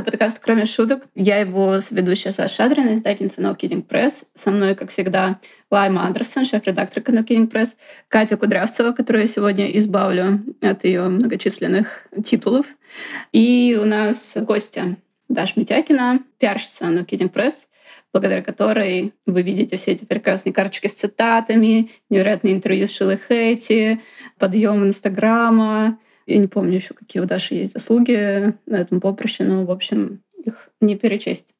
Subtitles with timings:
[0.00, 1.02] Это подкаст «Кроме шуток».
[1.14, 4.24] Я его ведущая Саша Шадрина, издательница No Kidding Press.
[4.34, 5.38] Со мной, как всегда,
[5.70, 7.76] Лайма Андерсон, шеф-редакторка No Kidding Press,
[8.08, 12.64] Катя Кудрявцева, которую я сегодня избавлю от ее многочисленных титулов.
[13.32, 14.96] И у нас гостья
[15.28, 17.66] Даша Митякина, пиарщица No Kidding Press,
[18.10, 24.00] благодаря которой вы видите все эти прекрасные карточки с цитатами, невероятные интервью с Шилой Хэти,
[24.38, 25.98] подъем Инстаграма,
[26.30, 30.22] я не помню еще, какие у Даши есть заслуги на этом поприще, но, в общем,
[30.44, 31.54] их не перечесть.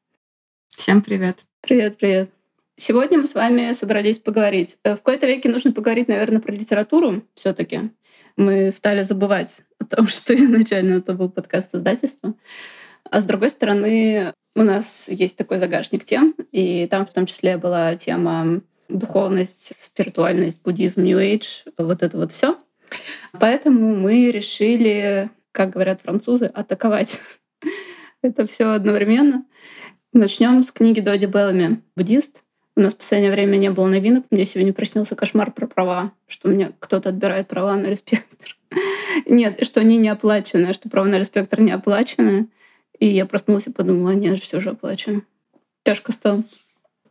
[0.68, 1.38] Всем привет.
[1.60, 2.30] Привет, привет.
[2.76, 4.78] Сегодня мы с вами собрались поговорить.
[4.84, 7.90] Э, в какой-то веке нужно поговорить, наверное, про литературу все таки
[8.36, 12.34] Мы стали забывать о том, что изначально это был подкаст издательства.
[13.10, 17.56] А с другой стороны, у нас есть такой загашник тем, и там в том числе
[17.56, 22.56] была тема духовность, спиритуальность, буддизм, New Age, вот это вот все.
[23.38, 27.20] Поэтому мы решили, как говорят французы, атаковать
[28.22, 29.44] это все одновременно.
[30.12, 32.42] Начнем с книги Доди Беллами «Буддист».
[32.76, 34.24] У нас в последнее время не было новинок.
[34.30, 38.56] Мне сегодня приснился кошмар про права, что меня кто-то отбирает права на респектор.
[39.26, 42.48] Нет, что они не оплачены, что права на респектор не оплачены.
[42.98, 45.22] И я проснулась и подумала, нет, все же оплачено.
[45.84, 46.42] Тяжко стало.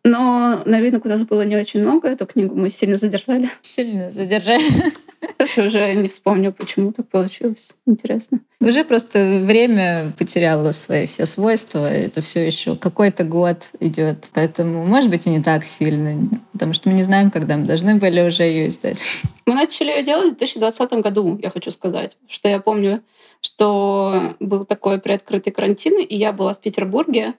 [0.03, 2.07] Но новинок у нас было не очень много.
[2.07, 3.49] Эту книгу мы сильно задержали.
[3.61, 4.63] Сильно задержали.
[5.37, 7.71] Даже уже не вспомню, почему так получилось.
[7.85, 8.39] Интересно.
[8.61, 11.85] Уже просто время потеряло свои все свойства.
[11.85, 14.29] Это все еще какой-то год идет.
[14.33, 16.29] Поэтому, может быть, и не так сильно.
[16.51, 19.01] Потому что мы не знаем, когда мы должны были уже ее издать.
[19.45, 22.17] Мы начали ее делать в 2020 году, я хочу сказать.
[22.27, 23.01] Что я помню,
[23.41, 27.33] что был такой приоткрытый карантин, и я была в Петербурге,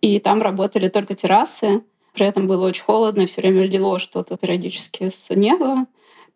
[0.00, 1.82] и там работали только террасы.
[2.14, 5.86] При этом было очень холодно, все время лило что-то периодически с неба.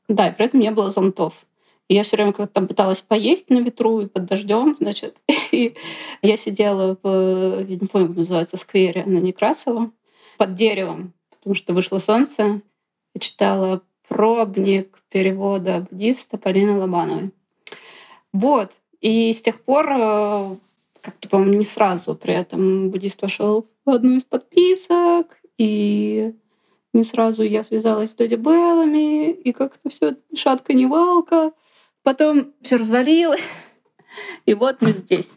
[0.09, 1.47] Да, и при этом не было зонтов.
[1.89, 5.17] И я все время как-то там пыталась поесть на ветру и под дождем, значит.
[5.53, 5.75] И
[6.21, 9.93] я сидела в, я не помню, как называется, сквере на Некрасово,
[10.37, 12.61] под деревом, потому что вышло солнце,
[13.15, 17.31] и читала пробник перевода буддиста Полины Лобановой.
[18.33, 18.72] Вот.
[19.00, 20.56] И с тех пор, э,
[21.00, 26.34] как-то, по-моему, не сразу при этом буддист вошел в одну из подписок, и
[26.97, 31.53] не сразу я связалась с Доди Беллами, и как-то все шатка не валка.
[32.03, 33.69] Потом все развалилось,
[34.47, 35.33] и вот мы здесь.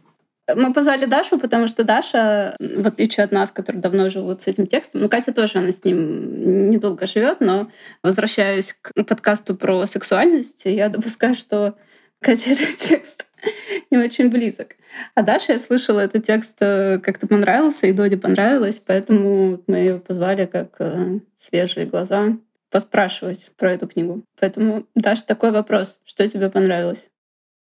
[0.55, 4.65] Мы позвали Дашу, потому что Даша, в отличие от нас, которые давно живут с этим
[4.65, 7.69] текстом, ну, Катя тоже, она с ним недолго живет, но
[8.01, 11.75] возвращаюсь к подкасту про сексуальность, я допускаю, что
[12.19, 13.25] Катя этот текст
[13.91, 14.75] не очень близок.
[15.15, 19.99] А дальше я слышала, этот текст э, как-то понравился, и Доде понравилось, поэтому мы ее
[19.99, 22.37] позвали как э, свежие глаза
[22.71, 24.23] поспрашивать про эту книгу.
[24.39, 25.99] Поэтому, Даша, такой вопрос.
[26.05, 27.09] Что тебе понравилось?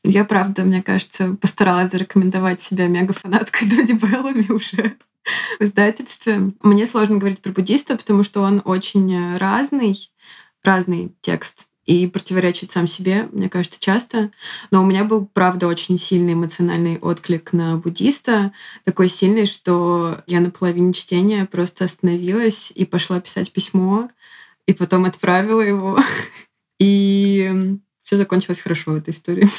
[0.03, 4.95] Я, правда, мне кажется, постаралась зарекомендовать себя мега-фанаткой Доди Беллами уже
[5.59, 6.51] в издательстве.
[6.61, 9.97] Мне сложно говорить про буддиста, потому что он очень разный,
[10.63, 14.31] разный текст и противоречить сам себе, мне кажется, часто.
[14.71, 18.53] Но у меня был, правда, очень сильный эмоциональный отклик на буддиста,
[18.85, 24.09] такой сильный, что я на половине чтения просто остановилась и пошла писать письмо,
[24.65, 25.99] и потом отправила его.
[26.79, 29.47] И все закончилось хорошо в этой истории.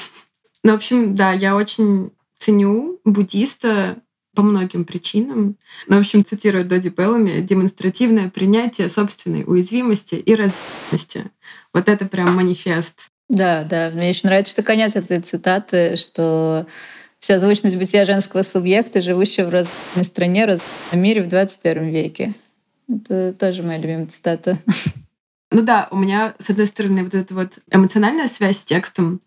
[0.66, 3.98] Ну, в общем, да, я очень ценю буддиста
[4.34, 5.56] по многим причинам.
[5.86, 11.30] Ну, в общем, цитирую Доди Беллами, демонстративное принятие собственной уязвимости и развитости.
[11.74, 13.08] Вот это прям манифест.
[13.28, 13.90] Да, да.
[13.90, 16.66] Мне еще нравится, что конец этой цитаты, что
[17.18, 20.56] вся звучность бытия женского субъекта, живущего в разной стране,
[20.90, 22.34] в мире в 21 веке.
[22.88, 24.58] Это тоже моя любимая цитата.
[25.50, 29.20] Ну да, у меня, с одной стороны, вот эта вот эмоциональная связь с текстом,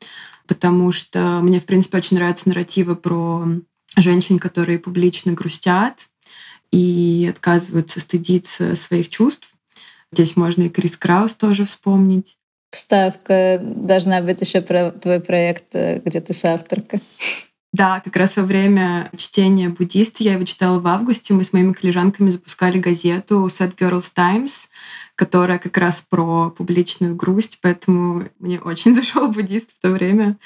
[0.45, 3.47] потому что мне, в принципе, очень нравятся нарративы про
[3.95, 6.09] женщин, которые публично грустят
[6.71, 9.53] и отказываются стыдиться своих чувств.
[10.11, 12.37] Здесь можно и Крис Краус тоже вспомнить.
[12.71, 16.99] Вставка должна быть еще про твой проект, э, где ты соавторка.
[17.73, 21.33] Да, как раз во время чтения «Буддист» я его читала в августе.
[21.33, 24.69] Мы с моими коллежанками запускали газету «Sad Girls Times»,
[25.15, 30.37] которая как раз про публичную грусть, поэтому мне очень зашел буддист в то время.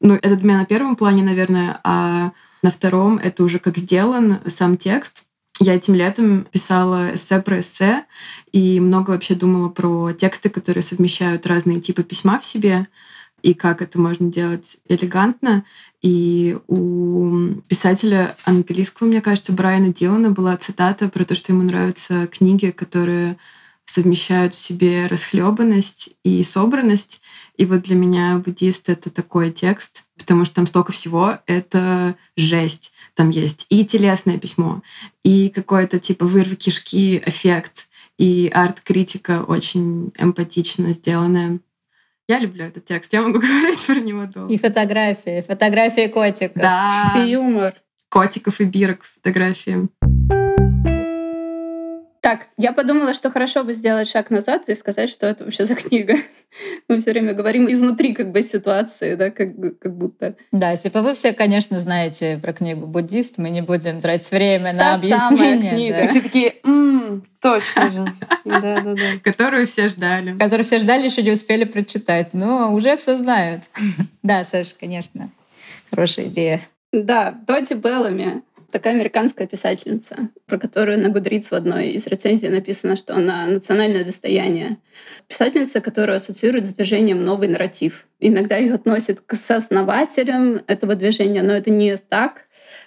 [0.00, 2.32] Ну, это для меня на первом плане, наверное, а
[2.62, 5.24] на втором это уже как сделан сам текст.
[5.62, 8.04] Я этим летом писала эссе про эссе
[8.50, 12.88] и много вообще думала про тексты, которые совмещают разные типы письма в себе
[13.42, 15.64] и как это можно делать элегантно.
[16.00, 22.26] И у писателя английского, мне кажется, Брайана Дилана была цитата про то, что ему нравятся
[22.26, 23.36] книги, которые
[23.90, 27.20] совмещают в себе расхлебанность и собранность.
[27.56, 31.38] И вот для меня буддист— это такой текст, потому что там столько всего.
[31.46, 32.92] Это жесть.
[33.14, 34.82] Там есть и телесное письмо,
[35.24, 41.58] и какой-то типа вырви кишки эффект, и арт-критика очень эмпатично сделанная.
[42.28, 44.52] Я люблю этот текст, я могу говорить про него долго.
[44.52, 46.58] И фотографии, фотографии котика.
[46.58, 47.14] Да.
[47.16, 47.74] И юмор.
[48.08, 49.88] Котиков и бирок фотографии.
[52.30, 55.74] Так, я подумала, что хорошо бы сделать шаг назад и сказать, что это вообще за
[55.74, 56.14] книга.
[56.88, 59.48] Мы все время говорим изнутри как бы ситуации, да, как,
[59.80, 60.36] как будто.
[60.52, 64.78] Да, типа вы все, конечно, знаете про книгу «Буддист», мы не будем тратить время на
[64.78, 65.18] Та объяснение.
[65.36, 65.96] самая книга.
[66.02, 66.06] да.
[66.06, 68.14] Все такие, «М, точно же.
[68.44, 69.02] Да-да-да.
[69.24, 70.38] Которую все ждали.
[70.38, 73.64] Которую все ждали, еще не успели прочитать, но уже все знают.
[74.22, 75.30] Да, Саша, конечно.
[75.90, 76.60] Хорошая идея.
[76.92, 82.96] Да, Доти Беллами, такая американская писательница, про которую на Гудриц в одной из рецензий написано,
[82.96, 84.78] что она национальное достояние.
[85.28, 88.06] Писательница, которую ассоциирует с движением «Новый нарратив».
[88.18, 92.46] Иногда ее относят к сооснователям этого движения, но это не так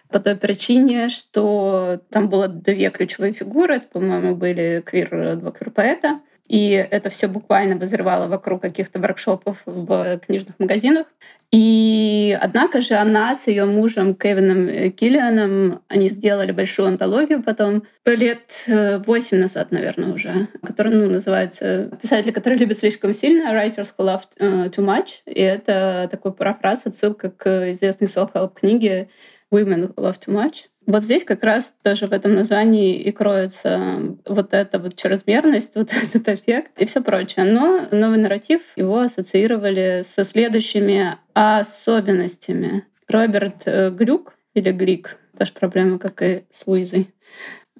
[0.09, 3.75] по той причине, что там было две ключевые фигуры.
[3.75, 6.19] Это, по-моему, были квир, два квир-поэта.
[6.47, 11.07] И это все буквально вызревало вокруг каких-то воркшопов в книжных магазинах.
[11.51, 18.63] И однако же она с ее мужем Кевином Киллианом, они сделали большую антологию потом, лет
[18.67, 24.05] э, восемь назад, наверное, уже, которая ну, называется «Писатели, которые любят слишком сильно», «Writers who
[24.05, 25.21] love э, too much».
[25.25, 29.09] И это такой парафраз, отсылка к известной self-help книге
[29.51, 30.72] «Women who love too much».
[30.85, 35.89] Вот здесь как раз даже в этом названии и кроется вот эта вот чрезмерность, вот
[35.93, 37.45] этот эффект и все прочее.
[37.45, 42.85] Но новый нарратив его ассоциировали со следующими особенностями.
[43.07, 47.07] Роберт э, Глюк или Глик, та же проблема, как и с Луизой,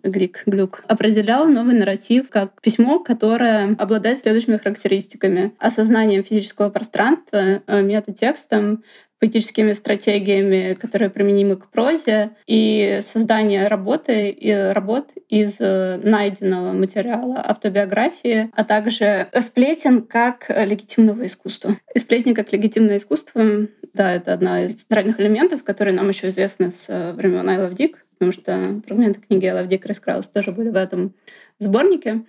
[0.04, 5.54] Глик, Глюк, определял новый нарратив как письмо, которое обладает следующими характеристиками.
[5.60, 8.84] Осознанием физического пространства, э, метатекстом,
[9.24, 17.40] поэтическими стратегиями, которые применимы к прозе, и создание работы и работ из э, найденного материала
[17.40, 21.78] автобиографии, а также сплетен как легитимного искусства.
[21.96, 26.70] И сплетни как легитимное искусство, да, это одна из центральных элементов, которые нам еще известны
[26.72, 30.52] с э, времен I Dick, потому что фрагменты книги I Love Dick Крис Краус тоже
[30.52, 31.14] были в этом
[31.60, 32.26] сборнике.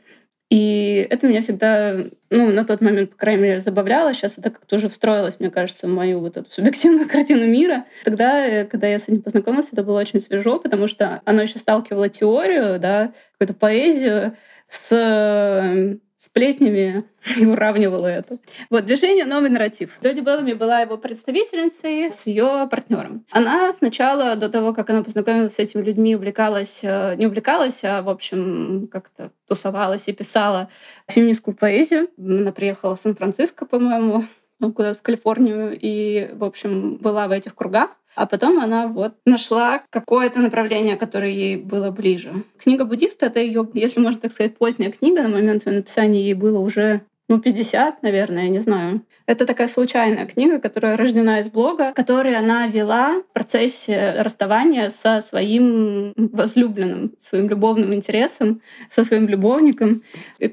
[0.54, 1.96] И это меня всегда,
[2.30, 4.14] ну, на тот момент, по крайней мере, забавляло.
[4.14, 7.86] Сейчас это как-то уже встроилось, мне кажется, в мою вот эту субъективную картину мира.
[8.04, 11.58] Тогда, э, когда я с этим познакомилась, это было очень свежо, потому что оно еще
[11.58, 14.36] сталкивало теорию, да, какую-то поэзию
[14.68, 17.04] с э, сплетнями
[17.36, 18.38] и уравнивала это.
[18.70, 19.98] Вот движение «Новый нарратив».
[20.00, 23.24] Доди Беллами была его представительницей с ее партнером.
[23.30, 28.02] Она сначала, до того, как она познакомилась с этими людьми, увлекалась, э, не увлекалась, а,
[28.02, 30.68] в общем, как-то тусовалась и писала
[31.08, 32.08] феминистскую поэзию.
[32.18, 34.24] Она приехала в Сан-Франциско, по-моему,
[34.60, 37.90] куда-то в Калифорнию, и, в общем, была в этих кругах.
[38.14, 42.32] А потом она вот нашла какое-то направление, которое ей было ближе.
[42.58, 45.22] Книга буддиста— это ее, если можно так сказать, поздняя книга.
[45.22, 49.02] На момент ее написания ей было уже ну, 50, наверное, я не знаю.
[49.26, 55.22] Это такая случайная книга, которая рождена из блога, который она вела в процессе расставания со
[55.22, 60.02] своим возлюбленным, своим любовным интересом, со своим любовником,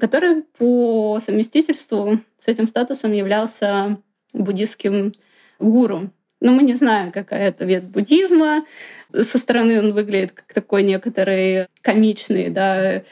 [0.00, 3.98] который по совместительству с этим статусом являлся
[4.32, 5.12] буддистским
[5.58, 6.10] гуру.
[6.42, 8.66] Но мы не знаем, какая это ветвь буддизма.
[9.12, 13.02] Со стороны он выглядит как такой некоторый комичный, да,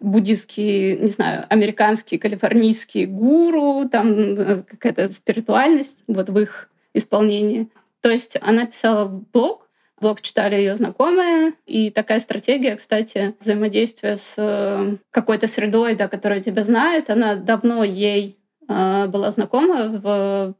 [0.00, 7.68] буддистский, не знаю, американский, калифорнийский гуру, там э, какая-то спиритуальность вот в их исполнении.
[8.00, 9.68] То есть она писала блог,
[10.00, 16.40] блог читали ее знакомые, и такая стратегия, кстати, взаимодействия с э, какой-то средой, да, которая
[16.40, 18.39] тебя знает, она давно ей
[19.08, 20.54] была знакома в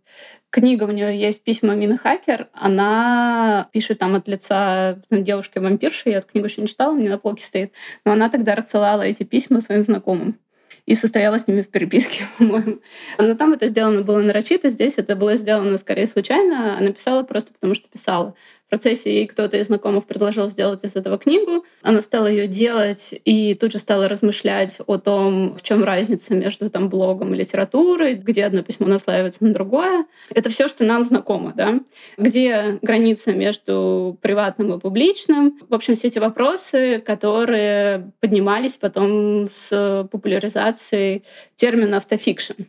[0.51, 2.49] Книга у нее есть «Письма Мины Хакер».
[2.53, 6.11] Она пишет там от лица девушки-вампирши.
[6.11, 7.73] Я эту книгу еще не читала, мне на полке стоит.
[8.05, 10.41] Но она тогда рассылала эти письма своим знакомым
[10.87, 12.81] и состояла с ними в переписке, по-моему.
[13.17, 16.77] Но там это сделано было нарочито, здесь это было сделано скорее случайно.
[16.77, 18.35] Она писала просто потому, что писала
[18.71, 21.65] процессе ей кто-то из знакомых предложил сделать из этого книгу.
[21.83, 26.71] Она стала ее делать и тут же стала размышлять о том, в чем разница между
[26.71, 30.07] там, блогом и литературой, где одно письмо наслаивается на другое.
[30.33, 31.81] Это все, что нам знакомо, да?
[32.17, 35.59] Где граница между приватным и публичным.
[35.69, 41.25] В общем, все эти вопросы, которые поднимались потом с популяризацией
[41.57, 42.63] термина автофикшн.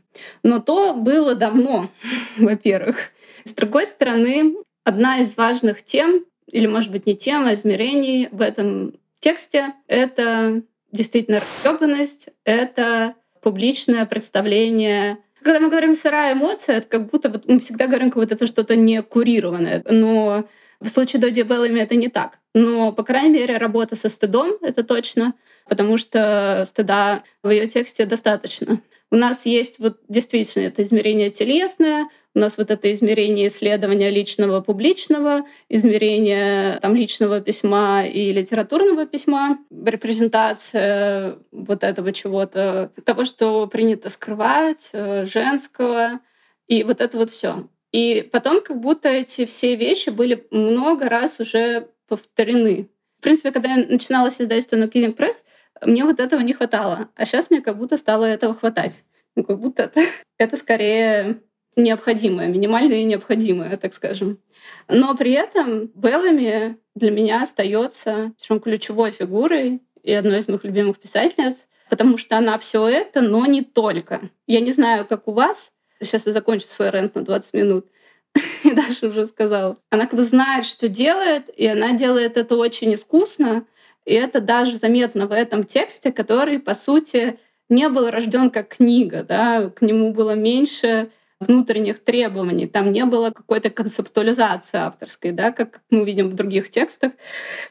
[0.43, 1.89] Но то было давно,
[2.37, 3.11] во-первых.
[3.45, 8.93] С другой стороны, Одна из важных тем, или, может быть, не тема, измерений в этом
[9.19, 17.29] тексте— это действительно разъебанность, это публичное представление когда мы говорим «сырая эмоция», это как будто
[17.29, 19.83] вот мы всегда говорим, как будто это что-то не курированное.
[19.89, 20.47] Но
[20.79, 22.39] в случае Доди Беллами это не так.
[22.53, 25.33] Но, по крайней мере, работа со стыдом— это точно,
[25.67, 28.81] потому что стыда в ее тексте достаточно.
[29.09, 34.61] У нас есть вот действительно это измерение телесное, у нас вот это измерение исследования личного
[34.61, 44.09] публичного, измерение там, личного письма и литературного письма, репрезентация вот этого чего-то, того, что принято
[44.09, 46.19] скрывать, э, женского,
[46.67, 47.67] и вот это вот все.
[47.91, 52.89] И потом как будто эти все вещи были много раз уже повторены.
[53.19, 55.43] В принципе, когда я начинала с издательства на Killing Press,
[55.81, 57.09] мне вот этого не хватало.
[57.15, 59.03] А сейчас мне как будто стало этого хватать.
[59.35, 60.01] Ну, как будто это,
[60.37, 61.41] это скорее
[61.75, 64.39] необходимое, минимальное и необходимое, так скажем.
[64.87, 71.69] Но при этом Беллами для меня остается ключевой фигурой и одной из моих любимых писательниц,
[71.89, 74.21] потому что она все это, но не только.
[74.47, 75.71] Я не знаю, как у вас.
[76.01, 77.87] Сейчас я закончу свой рент на 20 минут.
[78.63, 79.77] и Даша уже сказала.
[79.89, 83.65] Она как бы знает, что делает, и она делает это очень искусно.
[84.05, 89.23] И это даже заметно в этом тексте, который, по сути, не был рожден как книга.
[89.23, 89.69] Да?
[89.69, 91.11] К нему было меньше
[91.41, 92.67] внутренних требований.
[92.67, 97.11] Там не было какой-то концептуализации авторской, да, как мы видим в других текстах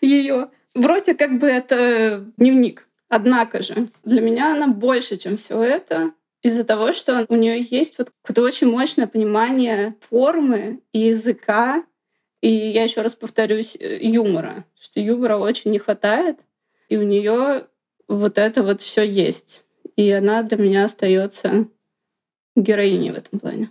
[0.00, 0.48] ее.
[0.74, 2.86] Вроде как бы это дневник.
[3.08, 6.12] Однако же для меня она больше, чем все это,
[6.42, 11.84] из-за того, что у нее есть вот какое-то очень мощное понимание формы и языка,
[12.40, 16.38] и я еще раз повторюсь, э, юмора, что юмора очень не хватает,
[16.88, 17.66] и у нее
[18.08, 19.64] вот это вот все есть.
[19.96, 21.66] И она для меня остается
[22.56, 23.70] героини в этом плане.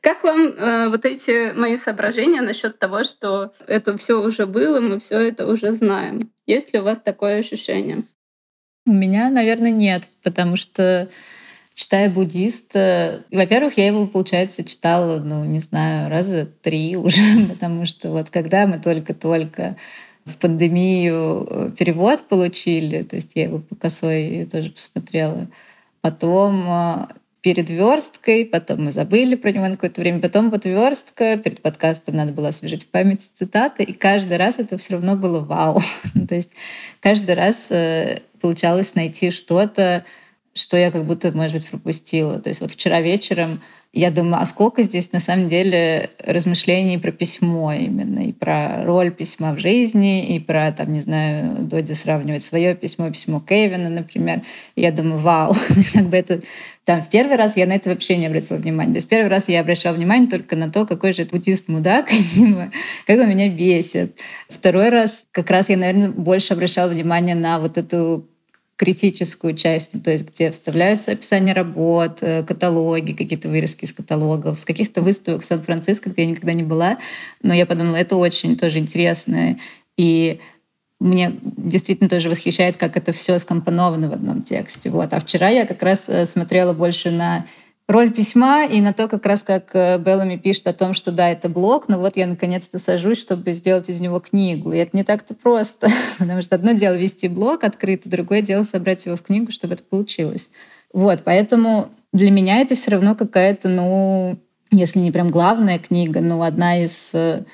[0.00, 5.00] Как вам э, вот эти мои соображения насчет того, что это все уже было, мы
[5.00, 6.30] все это уже знаем?
[6.46, 8.02] Есть ли у вас такое ощущение?
[8.86, 11.08] У меня, наверное, нет, потому что
[11.74, 18.10] читая буддист, во-первых, я его, получается, читала, ну, не знаю, раза три уже, потому что
[18.10, 19.76] вот когда мы только-только
[20.24, 25.48] в пандемию э, перевод получили, то есть я его по косой тоже посмотрела,
[26.00, 27.06] потом э,
[27.42, 32.16] перед версткой, потом мы забыли про него на какое-то время, потом вот верстка, перед подкастом
[32.16, 35.80] надо было освежить в памяти цитаты, и каждый раз это все равно было вау.
[36.28, 36.50] То есть
[37.00, 40.04] каждый раз э, получалось найти что-то,
[40.52, 42.38] что я как будто, может быть, пропустила.
[42.40, 47.10] То есть вот вчера вечером я думаю, а сколько здесь на самом деле размышлений про
[47.10, 52.44] письмо именно, и про роль письма в жизни, и про, там, не знаю, Доди сравнивать
[52.44, 54.42] свое письмо, письмо Кевина, например.
[54.76, 55.56] И я думаю, вау,
[55.92, 56.40] как бы это...
[56.84, 58.92] Там в первый раз я на это вообще не обратила внимания.
[58.92, 62.70] То есть первый раз я обращала внимание только на то, какой же буддист мудак, Дима,
[63.06, 64.16] как он меня бесит.
[64.48, 68.28] Второй раз как раз я, наверное, больше обращала внимание на вот эту
[68.80, 74.64] критическую часть, то есть где вставляются описания работ, э, каталоги, какие-то вырезки из каталогов, с
[74.64, 76.96] каких-то выставок в Сан-Франциско, где я никогда не была.
[77.42, 79.58] Но я подумала, это очень тоже интересно.
[79.98, 80.40] И
[80.98, 84.88] мне действительно тоже восхищает, как это все скомпоновано в одном тексте.
[84.88, 85.12] Вот.
[85.12, 87.44] А вчера я как раз э, смотрела больше на
[87.90, 91.28] роль письма и на то, как раз как э, Беллами пишет о том, что да,
[91.28, 94.72] это блог, но вот я наконец-то сажусь, чтобы сделать из него книгу.
[94.72, 99.06] И это не так-то просто, потому что одно дело вести блог открытый, другое дело собрать
[99.06, 100.50] его в книгу, чтобы это получилось.
[100.92, 104.38] Вот, поэтому для меня это все равно какая-то, ну,
[104.70, 107.44] если не прям главная книга, но одна из э,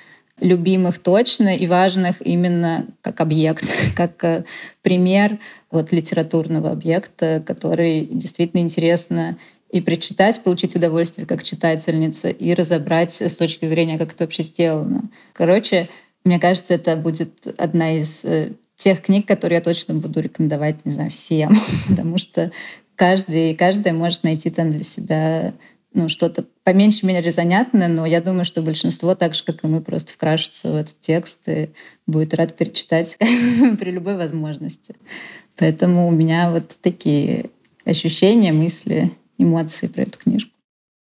[0.40, 3.64] любимых точно и важных именно как объект,
[3.96, 4.44] как э,
[4.82, 5.38] пример
[5.70, 9.36] вот литературного объекта, который действительно интересно
[9.70, 15.10] и прочитать, получить удовольствие как читательница, и разобрать с точки зрения, как это вообще сделано.
[15.32, 15.88] Короче,
[16.24, 20.92] мне кажется, это будет одна из э, тех книг, которые я точно буду рекомендовать, не
[20.92, 21.54] знаю, всем,
[21.88, 22.52] потому что
[22.94, 25.52] каждый, каждая может найти там для себя
[25.92, 29.66] ну, что-то по меньшей мере занятное, но я думаю, что большинство, так же, как и
[29.66, 31.70] мы, просто вкрашится в этот текст и
[32.06, 33.16] будет рад перечитать
[33.78, 34.94] при любой возможности.
[35.56, 37.46] Поэтому у меня вот такие
[37.86, 40.52] ощущения, мысли эмоции про эту книжку?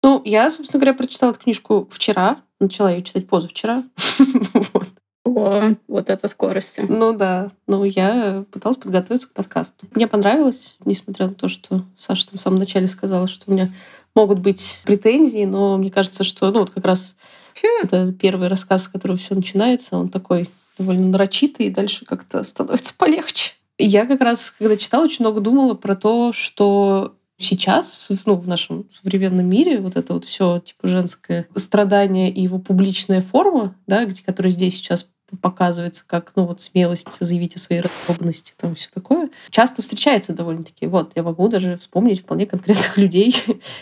[0.04, 2.42] Ну, я, собственно говоря, прочитала эту книжку вчера.
[2.60, 3.84] Начала ее читать позавчера.
[4.74, 4.90] вот.
[5.26, 6.82] О, вот это скорость.
[6.90, 7.52] Ну да.
[7.68, 9.88] Ну, я пыталась подготовиться к подкасту.
[9.96, 13.74] Мне понравилось, несмотря на то, что Саша там в самом начале сказала, что у меня
[14.14, 17.16] могут быть претензии, но мне кажется, что ну, вот как раз
[17.62, 22.94] это первый рассказ, с которого все начинается, он такой довольно нарочитый, и дальше как-то становится
[22.96, 23.54] полегче.
[23.78, 28.90] Я как раз, когда читала, очень много думала про то, что сейчас, ну, в нашем
[28.90, 34.24] современном мире, вот это вот все типа женское страдание и его публичная форма, да, где,
[34.24, 35.10] которая здесь сейчас
[35.42, 39.30] показывается как, ну, вот смелость заявить о своей разобности, там все такое.
[39.50, 40.86] Часто встречается довольно-таки.
[40.88, 43.36] Вот, я могу даже вспомнить вполне конкретных людей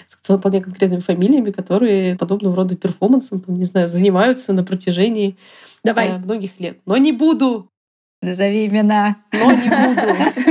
[0.08, 5.38] с вполне конкретными фамилиями, которые подобного рода перформансом, там, не знаю, занимаются на протяжении
[5.84, 6.10] Давай.
[6.10, 6.79] Э, многих лет.
[6.86, 7.67] Но не буду.
[8.22, 9.17] Назови имена.
[9.34, 10.50] Но не буду.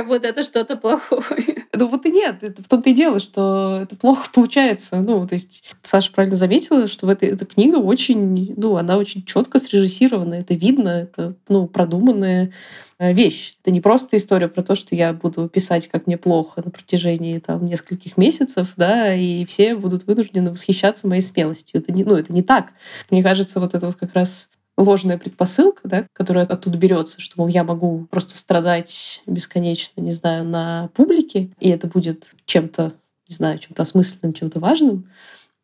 [0.00, 1.22] Как будто это что-то плохое.
[1.72, 4.96] Ну вот и нет, это в том-то и дело, что это плохо получается.
[5.00, 9.24] Ну, то есть Саша правильно заметила, что в этой эта книга очень, ну, она очень
[9.24, 12.52] четко срежиссирована, это видно, это, ну, продуманная
[12.98, 13.56] э, вещь.
[13.62, 17.38] Это не просто история про то, что я буду писать, как мне плохо на протяжении
[17.38, 21.80] там нескольких месяцев, да, и все будут вынуждены восхищаться моей смелостью.
[21.80, 22.72] Это не, ну, это не так.
[23.10, 24.48] Мне кажется, вот это вот как раз
[24.82, 30.46] ложная предпосылка, да, которая оттуда берется, что, мол, я могу просто страдать бесконечно, не знаю,
[30.46, 32.92] на публике, и это будет чем-то,
[33.28, 35.08] не знаю, чем-то осмысленным, чем-то важным,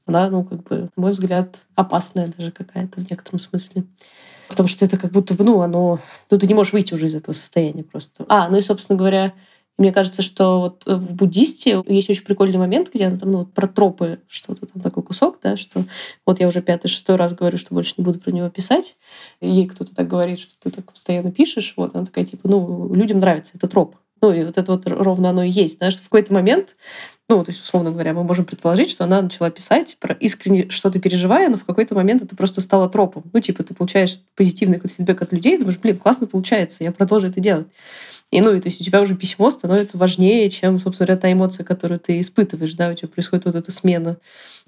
[0.06, 3.84] она, ну, как бы, на мой взгляд, опасная даже какая-то в некотором смысле.
[4.48, 5.98] Потому что это как будто бы, ну, оно...
[6.30, 8.24] Ну, ты не можешь выйти уже из этого состояния просто.
[8.28, 9.34] А, ну и, собственно говоря,
[9.78, 13.52] мне кажется, что вот в буддисте есть очень прикольный момент, где она там ну, вот
[13.52, 15.84] про тропы что-то там такой кусок, да, что
[16.24, 18.96] вот я уже пятый, шестой раз говорю, что больше не буду про него писать.
[19.40, 21.74] Ей кто-то так говорит, что ты так постоянно пишешь.
[21.76, 23.96] Вот она такая, типа, ну, людям нравится, это троп.
[24.22, 26.74] Ну, и вот это вот ровно оно и есть, да, что в какой-то момент,
[27.28, 30.98] ну, то есть, условно говоря, мы можем предположить, что она начала писать про искренне что-то
[30.98, 33.24] переживая, но в какой-то момент это просто стало тропом.
[33.34, 37.26] Ну, типа, ты получаешь позитивный какой-то фидбэк от людей, думаешь, блин, классно получается, я продолжу
[37.26, 37.66] это делать.
[38.32, 41.32] И, ну, и то есть у тебя уже письмо становится важнее, чем, собственно говоря, та
[41.32, 44.16] эмоция, которую ты испытываешь, да, у тебя происходит вот эта смена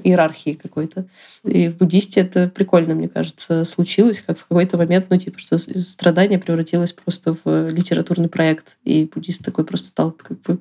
[0.02, 1.06] иерархии какой-то.
[1.44, 5.58] И в буддисте это прикольно, мне кажется, случилось, как в какой-то момент, ну, типа, что
[5.58, 10.60] страдание превратилось просто в литературный проект, и буддист такой просто стал как бы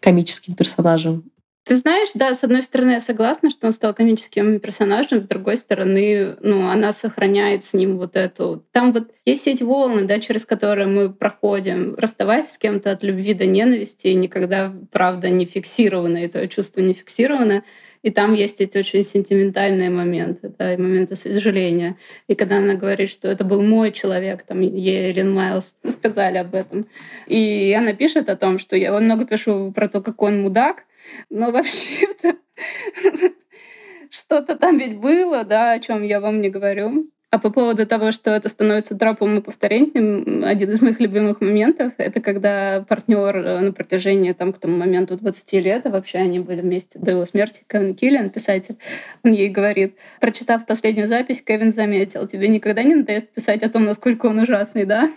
[0.00, 1.24] комическим персонажем.
[1.64, 5.58] Ты знаешь, да, с одной стороны, я согласна, что он стал комическим персонажем, с другой
[5.58, 8.64] стороны, ну, она сохраняет с ним вот эту...
[8.72, 13.34] Там вот есть эти волны, да, через которые мы проходим, расставаясь с кем-то от любви
[13.34, 17.62] до ненависти, никогда, правда, не фиксировано, это чувство не фиксировано,
[18.02, 21.96] и там есть эти очень сентиментальные моменты, да, и моменты сожаления.
[22.28, 26.54] И когда она говорит, что это был мой человек, там ей Эллен Майлз сказали об
[26.54, 26.86] этом.
[27.26, 30.84] И она пишет о том, что я много пишу про то, как он мудак,
[31.30, 32.36] но вообще-то
[34.10, 37.08] что-то там ведь было, да, о чем я вам не говорю.
[37.30, 41.92] А по поводу того, что это становится тропом и повторением, один из моих любимых моментов—
[41.98, 46.40] это когда партнер э, на протяжении там, к тому моменту 20 лет, а вообще они
[46.40, 48.76] были вместе до его смерти, Кевин Киллиан, писатель,
[49.24, 53.84] он ей говорит, прочитав последнюю запись, Кевин заметил, тебе никогда не надоест писать о том,
[53.84, 55.10] насколько он ужасный, да?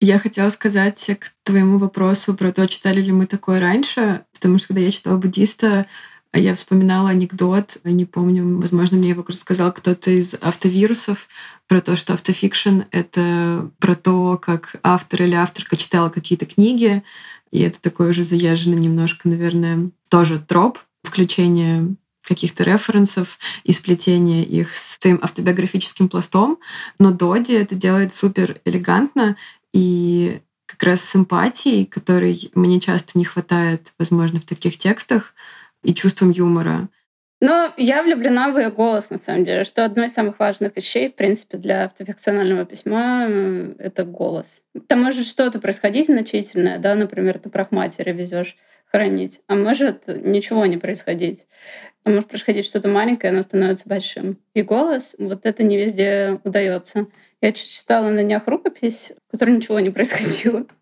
[0.00, 4.68] Я хотела сказать к твоему вопросу про то, читали ли мы такое раньше, потому что
[4.68, 5.86] когда я читала буддиста,
[6.32, 11.28] я вспоминала анекдот, не помню, возможно, мне его рассказал кто-то из автовирусов,
[11.68, 17.04] про то, что автофикшн— это про то, как автор или авторка читала какие-то книги,
[17.52, 21.94] и это такой уже заезженный немножко, наверное, тоже троп, включение
[22.26, 26.58] каких-то референсов и сплетение их с твоим автобиографическим пластом.
[26.98, 29.36] Но Доди это делает супер элегантно,
[29.72, 35.34] и как раз с эмпатией, которой мне часто не хватает, возможно, в таких текстах,
[35.82, 36.88] и чувством юмора.
[37.40, 41.08] Но я влюблена в ее голос, на самом деле, что одно из самых важных вещей,
[41.08, 43.26] в принципе, для автофикционального письма—
[43.78, 44.62] это голос.
[44.88, 48.58] Там может что-то происходить значительное, да, например, ты прах матери везешь
[48.92, 51.46] хранить, а может ничего не происходить.
[52.04, 54.36] А может происходить что-то маленькое, оно становится большим.
[54.52, 57.06] И голос, вот это не везде удается.
[57.40, 60.66] Я читала на днях рукопись, в которой ничего не происходило.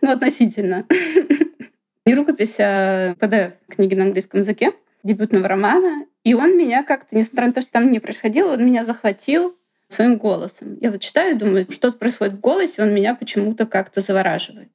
[0.00, 0.84] Ну, относительно.
[2.04, 4.72] Не рукопись, а PDF книги на английском языке,
[5.04, 6.04] дебютного романа.
[6.24, 10.16] И он меня как-то, несмотря на то, что там не происходило, он меня захватил своим
[10.16, 10.76] голосом.
[10.80, 14.70] Я вот читаю думаю, что-то происходит в голосе, он меня почему-то как-то завораживает.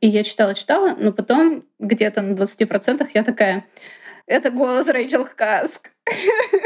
[0.00, 3.66] И я читала-читала, но потом где-то на 20% я такая,
[4.26, 5.90] это голос Рэйчел Хаск.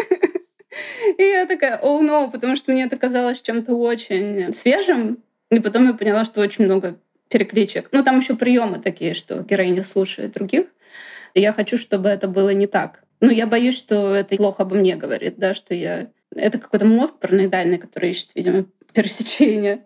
[1.18, 5.22] И я такая, оу, oh, no, потому что мне это казалось чем-то очень свежим.
[5.50, 6.96] И потом я поняла, что очень много
[7.28, 7.88] перекличек.
[7.92, 10.66] Ну, там еще приемы такие, что героиня слушает других.
[11.34, 13.02] И я хочу, чтобы это было не так.
[13.20, 16.08] Ну, я боюсь, что это плохо обо мне говорит, да, что я...
[16.34, 19.80] Это какой-то мозг параноидальный, который ищет, видимо, пересечения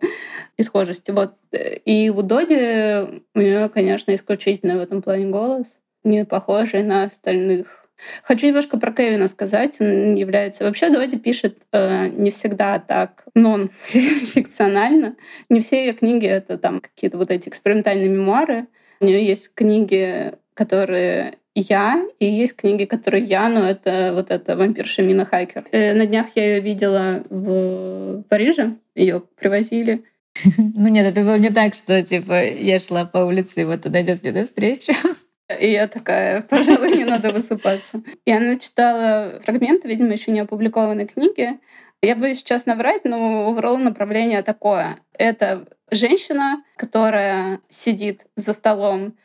[0.57, 1.11] и схожести.
[1.11, 1.35] Вот.
[1.51, 7.80] И у Доди у нее, конечно, исключительно в этом плане голос, не похожий на остальных
[8.23, 9.79] Хочу немножко про Кевина сказать.
[9.79, 10.63] Он является...
[10.63, 15.15] Вообще Доди пишет э, не всегда так нон-фикционально.
[15.49, 18.67] Не все ее книги— это там какие-то вот эти экспериментальные мемуары.
[18.99, 24.55] У нее есть книги, которые я, и есть книги, которые я, но это вот эта
[24.55, 25.65] вампирша Мина Хайкер.
[25.71, 30.03] Э, на днях я ее видела в Париже, ее привозили.
[30.57, 34.01] Ну нет, это было не так, что типа я шла по улице, и вот она
[34.01, 34.93] идет мне навстречу.
[35.59, 38.01] И я такая, пожалуй, не надо высыпаться.
[38.25, 41.59] И она читала фрагменты, видимо, еще не опубликованной книги.
[42.01, 44.97] Я боюсь сейчас наврать, но overall направление такое.
[45.13, 49.15] Это женщина, которая сидит за столом.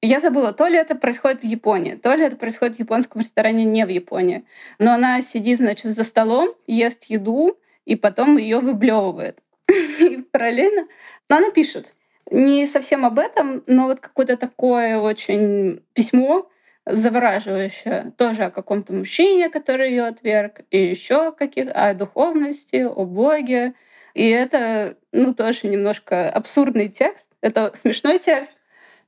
[0.00, 3.64] Я забыла, то ли это происходит в Японии, то ли это происходит в японском ресторане
[3.64, 4.44] не в Японии.
[4.78, 9.38] Но она сидит, значит, за столом, ест еду, и потом ее выблевывает.
[10.00, 10.86] И параллельно...
[11.28, 11.94] Но она пишет.
[12.32, 16.48] Не совсем об этом, но вот какое-то такое очень письмо,
[16.86, 23.74] завораживающее тоже о каком-то мужчине, который ее отверг, и еще каких о духовности, о Боге.
[24.14, 27.30] И это, ну, тоже немножко абсурдный текст.
[27.42, 28.60] Это смешной текст,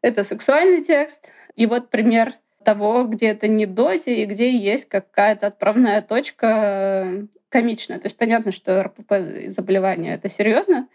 [0.02, 1.30] это сексуальный текст.
[1.56, 7.98] И вот пример того, где это не доти, и где есть какая-то отправная точка комичная.
[7.98, 9.14] То есть понятно, что РПП
[9.46, 10.88] заболевание— это серьезно,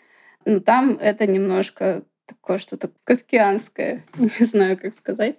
[0.45, 5.35] но там это немножко такое что-то кавкианское, не знаю, как сказать.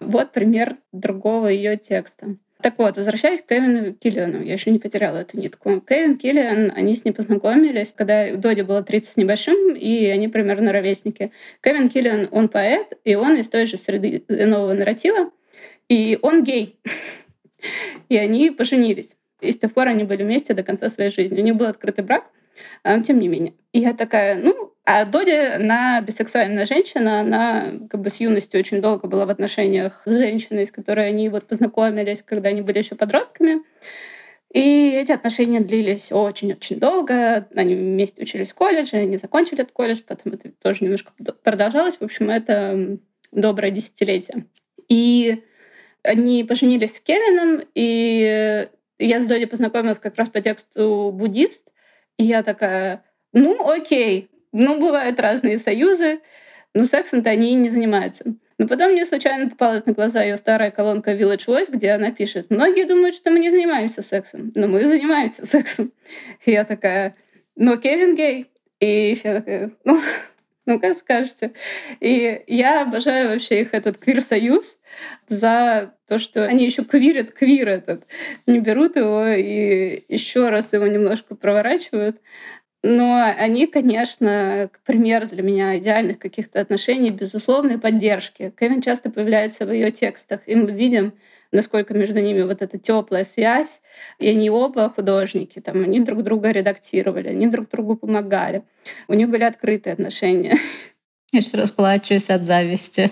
[0.00, 2.36] Вот пример другого ее текста.
[2.62, 5.80] Так вот, возвращаясь к Кевину Киллиану, я еще не потеряла эту нитку.
[5.80, 10.72] Кевин Киллиан, они с ней познакомились, когда Доди было 30 с небольшим, и они примерно
[10.72, 11.30] ровесники.
[11.62, 15.30] Кевин Киллиан, он поэт, и он из той же среды нового нарратива,
[15.88, 16.78] и он гей.
[18.08, 19.16] И они поженились.
[19.40, 21.40] И с тех пор они были вместе до конца своей жизни.
[21.40, 22.30] У них был открытый брак,
[22.84, 23.54] но тем не менее.
[23.72, 28.80] И я такая, ну, а Доди, она бисексуальная женщина, она как бы с юности очень
[28.80, 32.94] долго была в отношениях с женщиной, с которой они вот познакомились, когда они были еще
[32.94, 33.62] подростками.
[34.52, 37.48] И эти отношения длились очень-очень долго.
[37.56, 41.10] Они вместе учились в колледже, они закончили этот колледж, потом это тоже немножко
[41.42, 41.96] продолжалось.
[41.96, 42.96] В общем, это
[43.32, 44.46] доброе десятилетие.
[44.88, 45.42] И
[46.04, 48.68] они поженились с Кевином, и
[49.00, 51.72] я с Доди познакомилась как раз по тексту «Буддист»,
[52.18, 56.20] и я такая, ну окей, ну, бывают разные союзы,
[56.74, 58.34] но сексом-то они не занимаются.
[58.58, 62.50] Но потом мне случайно попалась на глаза ее старая колонка Village Voice, где она пишет,
[62.50, 65.92] многие думают, что мы не занимаемся сексом, но мы занимаемся сексом.
[66.44, 67.14] И я такая,
[67.54, 68.50] но Кевин гей.
[68.80, 70.00] И я такая, ну,
[70.66, 71.52] ну как скажете.
[72.00, 74.76] И я обожаю вообще их этот квир-союз
[75.28, 78.06] за то, что они еще квирят квир этот.
[78.46, 82.20] Не берут его и еще раз его немножко проворачивают.
[82.88, 88.52] Но они, конечно, пример для меня идеальных каких-то отношений, безусловной поддержки.
[88.56, 91.12] Кевин часто появляется в ее текстах, и мы видим,
[91.50, 93.80] насколько между ними вот эта теплая связь.
[94.20, 98.62] И они оба художники, там, они друг друга редактировали, они друг другу помогали.
[99.08, 100.56] У них были открытые отношения.
[101.32, 103.10] Я сейчас расплачусь от зависти.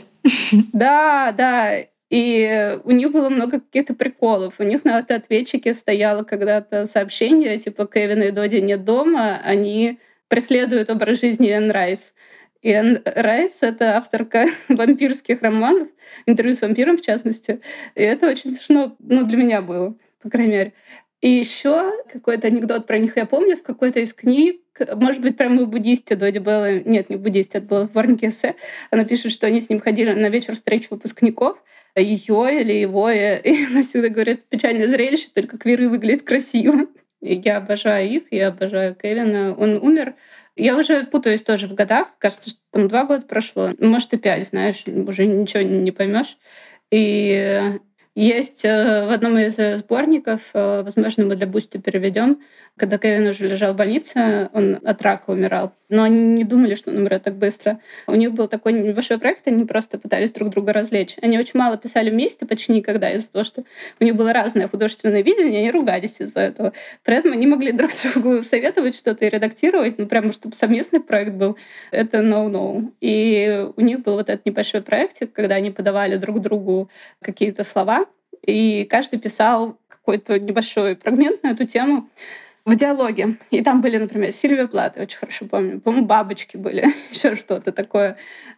[0.72, 1.80] Да, да.
[2.14, 4.60] И у них было много каких-то приколов.
[4.60, 9.98] У них на автоответчике стояло когда-то сообщение, типа «Кевин и Доди нет дома», они
[10.28, 12.14] преследуют образ жизни Энн Райс.
[12.62, 15.88] И Энн Райс— это авторка вампирских романов,
[16.24, 17.60] интервью с вампиром в частности.
[17.96, 20.72] И это очень смешно ну, для меня было, по крайней мере.
[21.20, 24.60] И еще какой-то анекдот про них я помню в какой-то из книг,
[24.94, 28.28] может быть, прямо в буддисте Доди Беллами, нет, не в буддисте, это было в сборнике
[28.28, 28.54] эссе,
[28.92, 31.58] она пишет, что они с ним ходили на вечер встреч выпускников,
[32.00, 36.86] ее или его, и она всегда говорит, печальное зрелище, только квиры выглядят красиво.
[37.20, 39.54] И я обожаю их, я обожаю Кевина.
[39.54, 40.14] Он умер.
[40.56, 42.08] Я уже путаюсь тоже в годах.
[42.18, 43.70] Кажется, что там два года прошло.
[43.78, 46.36] Может, и пять, знаешь, уже ничего не поймешь.
[46.90, 47.80] И
[48.14, 52.38] есть э, в одном из э, сборников, э, возможно, мы для Бусти переведем,
[52.76, 55.72] когда Кевин уже лежал в больнице, он от рака умирал.
[55.88, 57.78] Но они не думали, что он умрет так быстро.
[58.06, 61.16] У них был такой небольшой проект, они просто пытались друг друга развлечь.
[61.22, 63.64] Они очень мало писали вместе, почти никогда, из-за того, что
[64.00, 66.72] у них было разное художественное видение, они ругались из-за этого.
[67.04, 71.32] При этом они могли друг другу советовать что-то и редактировать, ну, прямо чтобы совместный проект
[71.32, 71.56] был,
[71.92, 72.92] это no-no.
[73.00, 76.88] И у них был вот этот небольшой проектик, когда они подавали друг другу
[77.20, 78.03] какие-то слова,
[78.46, 82.08] и каждый писал какой-то небольшой фрагмент на эту тему
[82.64, 83.36] в диалоге.
[83.50, 85.80] И там были, например, Сильвия Плат, я очень хорошо помню.
[85.80, 88.16] По-моему, бабочки были, еще что-то такое.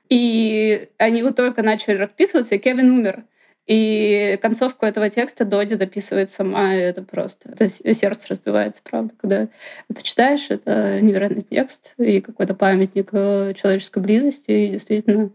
[0.08, 3.24] И они вот только начали расписываться, и Кевин умер.
[3.66, 7.50] И концовку этого текста Доди дописывает сама, и это просто...
[7.50, 9.48] Это сердце разбивается, правда, когда
[9.90, 10.46] это читаешь.
[10.50, 14.52] Это невероятный текст и какой-то памятник э, человеческой близости.
[14.52, 15.30] И действительно,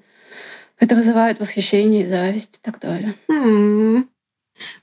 [0.80, 3.16] это вызывает восхищение и зависть и так далее.
[3.30, 4.06] Mm.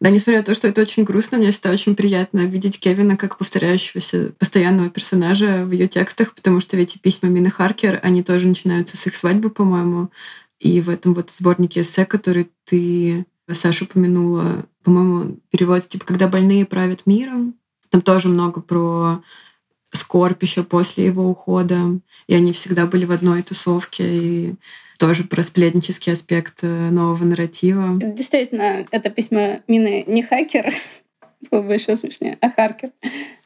[0.00, 3.38] Да, несмотря на то, что это очень грустно, мне всегда очень приятно видеть Кевина как
[3.38, 8.96] повторяющегося постоянного персонажа в ее текстах, потому что ведь письма Мины Харкер, они тоже начинаются
[8.96, 10.10] с их свадьбы, по-моему.
[10.58, 16.66] И в этом вот сборнике эссе, который ты Саша упомянула, по-моему, перевод типа «Когда больные
[16.66, 17.54] правят миром».
[17.90, 19.22] Там тоже много про
[19.98, 22.00] скорбь еще после его ухода.
[22.26, 24.04] И они всегда были в одной тусовке.
[24.06, 24.54] И
[24.98, 27.98] тоже про сплетнический аспект э, нового нарратива.
[27.98, 30.72] Действительно, это письмо Мины не хакер,
[31.50, 32.90] было бы еще смешнее, а харкер.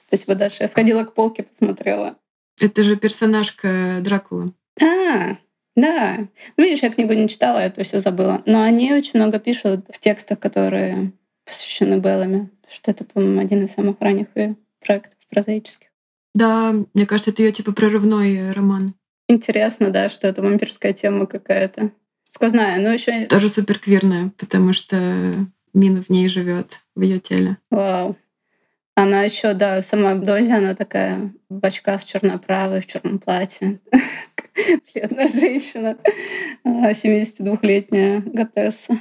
[0.08, 0.64] Спасибо, Даша.
[0.64, 2.16] Я сходила к полке, посмотрела.
[2.60, 4.52] Это же персонажка Дракула.
[4.80, 5.36] А,
[5.76, 6.28] да.
[6.56, 8.42] Ну, видишь, я книгу не читала, я это все забыла.
[8.46, 11.12] Но они очень много пишут в текстах, которые
[11.44, 12.50] посвящены Беллами.
[12.68, 15.88] Что это, по-моему, один из самых ранних ее проектов прозаических.
[16.34, 18.94] Да, мне кажется, это ее типа прорывной роман.
[19.28, 21.90] Интересно, да, что это вампирская тема какая-то.
[22.30, 25.34] Сквозная, но еще Тоже супер квирная, потому что
[25.74, 27.58] Мина в ней живет, в ее теле.
[27.70, 28.16] Вау.
[28.94, 33.78] Она еще, да, сама Дози, она такая бачка с черноправой в черном платье.
[34.94, 35.96] Бледная женщина,
[36.64, 38.98] 72-летняя готесса.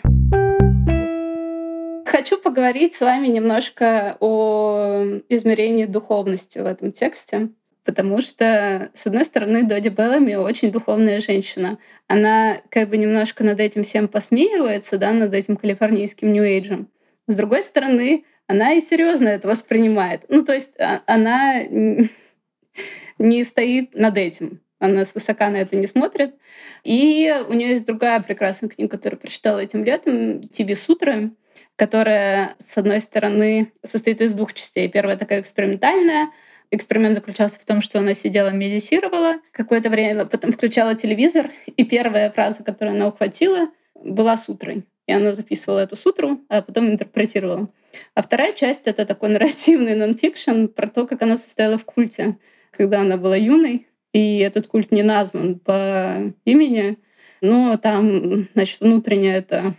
[2.12, 7.52] Хочу поговорить с вами немножко о измерении духовности в этом тексте.
[7.86, 11.80] Потому что, с одной стороны, Доди Беллами очень духовная женщина.
[12.08, 16.89] Она как бы немножко над этим всем посмеивается, да, над этим калифорнийским нью-эйджем.
[17.28, 20.26] С другой стороны, она и серьезно это воспринимает.
[20.28, 21.63] Ну, то есть а, она
[23.19, 24.60] не стоит над этим.
[24.80, 26.36] Она свысока на это не смотрит.
[26.84, 31.32] И у нее есть другая прекрасная книга, которую прочитала этим летом, «Тиби Сутры»,
[31.75, 34.88] которая, с одной стороны, состоит из двух частей.
[34.89, 36.29] Первая такая экспериментальная,
[36.73, 42.31] Эксперимент заключался в том, что она сидела, медитировала какое-то время, потом включала телевизор, и первая
[42.31, 44.86] фраза, которую она ухватила, была сутрой.
[45.05, 47.67] И она записывала эту сутру, а потом интерпретировала.
[48.15, 52.38] А вторая часть— это такой нарративный нонфикшн про то, как она состояла в культе,
[52.71, 56.99] когда она была юной, и этот культ не назван по имени,
[57.41, 59.73] но там, значит, внутренняя эта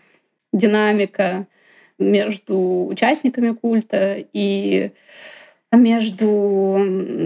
[0.53, 1.47] динамика
[2.11, 4.91] между участниками культа и
[5.73, 6.77] между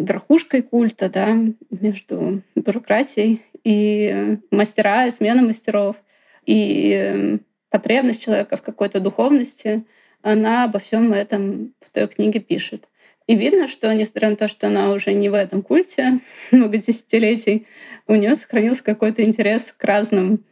[0.07, 1.37] верхушкой культа, да,
[1.71, 5.97] между бюрократией и мастера, и смена мастеров,
[6.45, 7.39] и
[7.71, 9.85] потребность человека в какой-то духовности,
[10.23, 12.87] она обо всем этом в той книге пишет.
[13.27, 16.21] И видно, что, несмотря на то, что она уже не в этом культе
[16.53, 17.67] много десятилетий,
[18.07, 20.45] у нее сохранился какой-то интерес к разным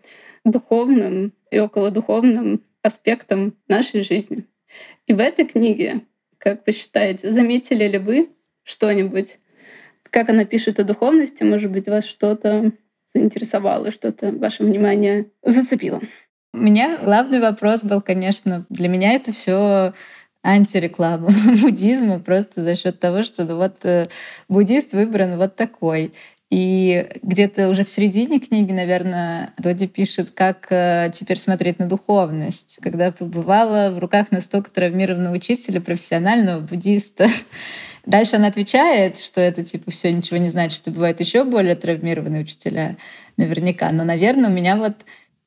[0.45, 4.45] духовным и околодуховным аспектам нашей жизни.
[5.07, 6.03] И в этой книге
[6.45, 8.29] как вы считаете, заметили ли вы
[8.65, 9.39] что-нибудь?
[10.11, 11.43] Как она пишет о духовности?
[11.43, 12.71] Может быть, вас что-то
[13.15, 16.01] заинтересовало, что-то ваше внимание зацепило?
[16.53, 19.95] У меня главный вопрос был, конечно, для меня это все
[20.43, 21.31] антиреклама
[21.63, 24.07] буддизма просто за счет того, что ну, вот э,
[24.49, 26.13] буддист выбран вот такой.
[26.55, 32.79] И где-то уже в середине книги, наверное, Доди пишет, как э, теперь смотреть на духовность,
[32.81, 37.27] когда побывала в руках настолько травмированного учителя, профессионального буддиста.
[38.07, 42.43] Дальше она отвечает, что это типа все ничего не значит, что бывают еще более травмированные
[42.43, 42.99] учителя
[43.37, 43.91] наверняка.
[43.91, 44.95] Но, наверное, у меня вот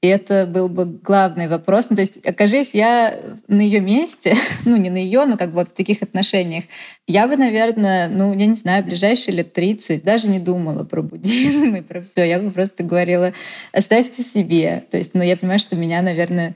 [0.01, 1.89] и это был бы главный вопрос.
[1.89, 5.55] Ну, то есть, окажись я на ее месте, ну, не на ее, но как бы
[5.55, 6.65] вот в таких отношениях,
[7.07, 11.75] я бы, наверное, ну, я не знаю, ближайшие лет 30 даже не думала про буддизм
[11.75, 12.23] и про все.
[12.23, 13.33] Я бы просто говорила,
[13.71, 14.83] оставьте себе.
[14.91, 16.55] То есть, ну, я понимаю, что меня, наверное,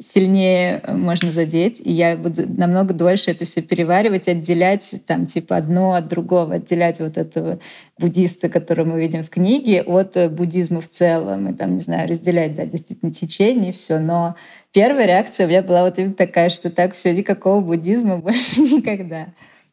[0.00, 5.56] сильнее э, можно задеть, и я буду намного дольше это все переваривать, отделять там типа
[5.56, 7.60] одно от другого, отделять вот этого
[7.98, 12.08] буддиста, которого мы видим в книге, от э, буддизма в целом, и там, не знаю,
[12.08, 13.98] разделять, да, действительно, течение и все.
[13.98, 14.36] Но
[14.72, 19.26] первая реакция у меня была вот именно такая, что так все, никакого буддизма больше никогда.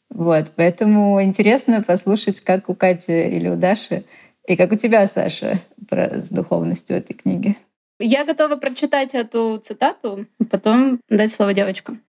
[0.10, 4.04] Вот, поэтому интересно послушать, как у Кати или у Даши,
[4.46, 7.58] и как у тебя, Саша, про, с духовностью этой книги.
[8.00, 12.04] Я готова прочитать эту цитату, потом дать слово девочкам.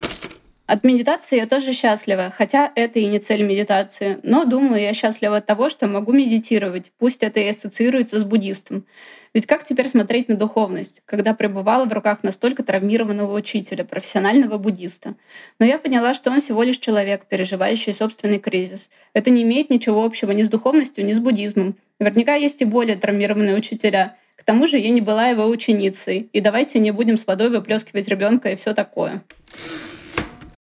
[0.65, 4.19] От медитации я тоже счастлива, хотя это и не цель медитации.
[4.23, 8.85] Но думаю, я счастлива от того, что могу медитировать, пусть это и ассоциируется с буддистом.
[9.33, 15.15] Ведь как теперь смотреть на духовность, когда пребывала в руках настолько травмированного учителя, профессионального буддиста?
[15.57, 18.89] Но я поняла, что он всего лишь человек, переживающий собственный кризис.
[19.13, 21.77] Это не имеет ничего общего ни с духовностью, ни с буддизмом.
[21.97, 26.29] Наверняка есть и более травмированные учителя— к тому же я не была его ученицей.
[26.31, 29.23] И давайте не будем с водой выплескивать ребенка и все такое.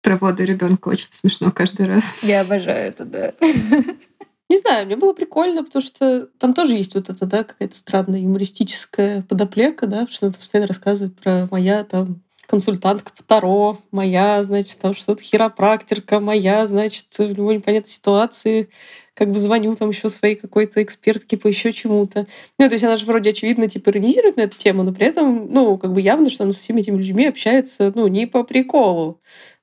[0.02, 2.02] Про воду ребенка очень смешно каждый раз.
[2.22, 3.32] Я обожаю это, да.
[4.50, 8.20] Не знаю, мне было прикольно, потому что там тоже есть вот это, да, какая-то странная
[8.20, 14.78] юмористическая подоплека, да, что она постоянно рассказывает про моя там консультантка по Таро, моя, значит,
[14.78, 18.68] там что-то хиропрактерка, моя, значит, в любой непонятной ситуации
[19.14, 22.26] как бы звоню там еще своей какой-то экспертке по еще чему-то.
[22.58, 25.52] Ну, то есть она же вроде очевидно типа иронизирует на эту тему, но при этом,
[25.52, 29.20] ну, как бы явно, что она со всеми этими людьми общается, ну, не по приколу,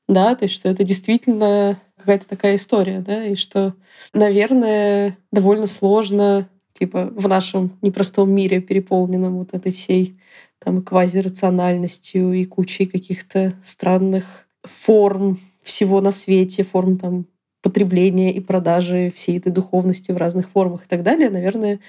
[0.08, 3.74] да, то есть что это действительно какая-то такая история, да, и что,
[4.14, 10.18] наверное, довольно сложно типа в нашем непростом мире, переполненном вот этой всей
[10.60, 17.26] там квазирациональностью, и кучей каких-то странных форм всего на свете, форм там
[17.62, 21.80] потребления и продажи всей этой духовности в разных формах и так далее, наверное,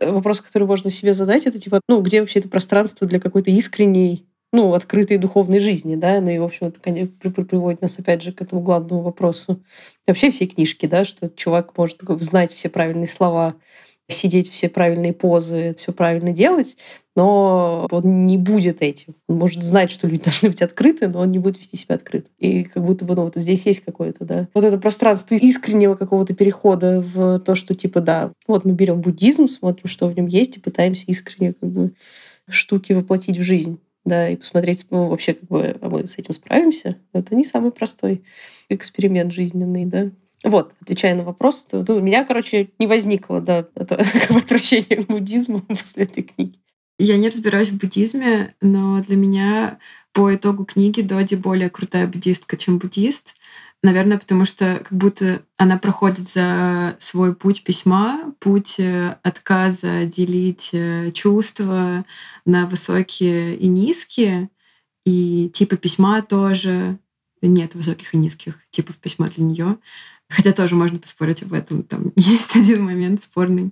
[0.00, 4.26] вопрос, который можно себе задать, это типа, ну, где вообще это пространство для какой-то искренней,
[4.52, 8.32] ну, открытой духовной жизни, да, ну и, в общем, это конечно, приводит нас, опять же,
[8.32, 9.62] к этому главному вопросу.
[10.06, 13.56] Вообще все книжки, да, что чувак может знать все правильные слова,
[14.08, 16.76] сидеть все правильные позы, все правильно делать,
[17.16, 19.14] но он не будет этим.
[19.28, 22.28] Он может знать, что люди должны быть открыты, но он не будет вести себя открыто.
[22.38, 26.34] И как будто бы, ну, вот здесь есть какое-то, да, вот это пространство искреннего какого-то
[26.34, 30.56] перехода в то, что типа, да, вот мы берем буддизм, смотрим, что в нем есть,
[30.56, 31.92] и пытаемся искренне как бы
[32.48, 36.32] штуки воплотить в жизнь да, и посмотреть, ну, вообще, как бы, а мы с этим
[36.32, 36.96] справимся.
[37.12, 38.22] Это не самый простой
[38.68, 40.10] эксперимент жизненный, да.
[40.46, 43.96] Вот, отвечая на вопрос, то, ну, у меня, короче, не возникло, да, это,
[44.30, 46.56] отвращение к буддизму после этой книги.
[47.00, 49.78] Я не разбираюсь в буддизме, но для меня
[50.12, 53.34] по итогу книги Доди более крутая буддистка, чем буддист.
[53.82, 60.70] Наверное, потому что как будто она проходит за свой путь письма, путь э, отказа делить
[60.72, 62.04] э, чувства
[62.44, 64.48] на высокие и низкие.
[65.04, 66.98] И типа письма тоже
[67.42, 69.78] нет высоких и низких типов письма для нее.
[70.28, 71.82] Хотя тоже можно поспорить об этом.
[71.82, 73.70] Там есть один момент спорный.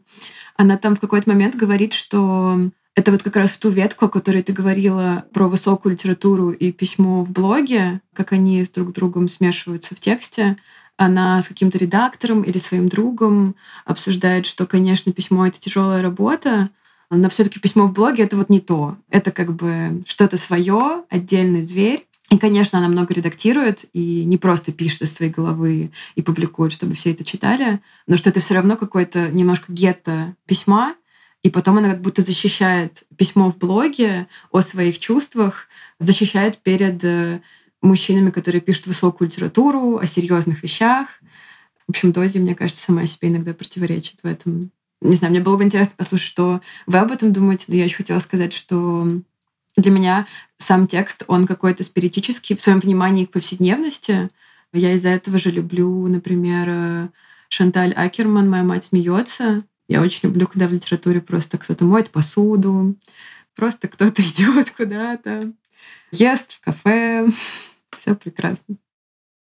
[0.56, 2.60] Она там в какой-то момент говорит, что
[2.94, 6.70] это вот как раз в ту ветку, о которой ты говорила про высокую литературу и
[6.70, 10.56] письмо в блоге, как они с друг другом смешиваются в тексте.
[10.96, 16.70] Она с каким-то редактором или своим другом обсуждает, что, конечно, письмо— это тяжелая работа,
[17.10, 18.96] но все-таки письмо в блоге— это вот не то.
[19.10, 22.06] Это как бы что-то свое, отдельный зверь.
[22.30, 26.94] И, конечно, она много редактирует и не просто пишет из своей головы и публикует, чтобы
[26.94, 30.94] все это читали, но что это все равно какой-то немножко гетто письма,
[31.42, 37.42] и потом она как будто защищает письмо в блоге о своих чувствах, защищает перед э,
[37.82, 41.08] мужчинами, которые пишут высокую литературу, о серьезных вещах.
[41.86, 44.72] В общем, Дози, мне кажется, сама себе иногда противоречит в этом.
[45.02, 47.96] Не знаю, мне было бы интересно послушать, что вы об этом думаете, но я еще
[47.96, 49.06] хотела сказать, что
[49.76, 50.26] для меня
[50.58, 54.30] сам текст, он какой-то спиритический в своем внимании к повседневности.
[54.72, 57.10] Я из-за этого же люблю, например,
[57.48, 59.62] Шанталь Акерман «Моя мать смеется».
[59.86, 62.96] Я очень люблю, когда в литературе просто кто-то моет посуду,
[63.54, 65.52] просто кто-то идет куда-то,
[66.10, 67.28] ест в кафе.
[67.98, 68.76] Все прекрасно.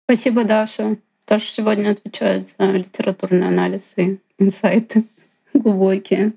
[0.05, 0.99] Спасибо, Даша.
[1.27, 5.05] Даша сегодня отвечает за литературный анализ и инсайты
[5.55, 6.35] глубокие.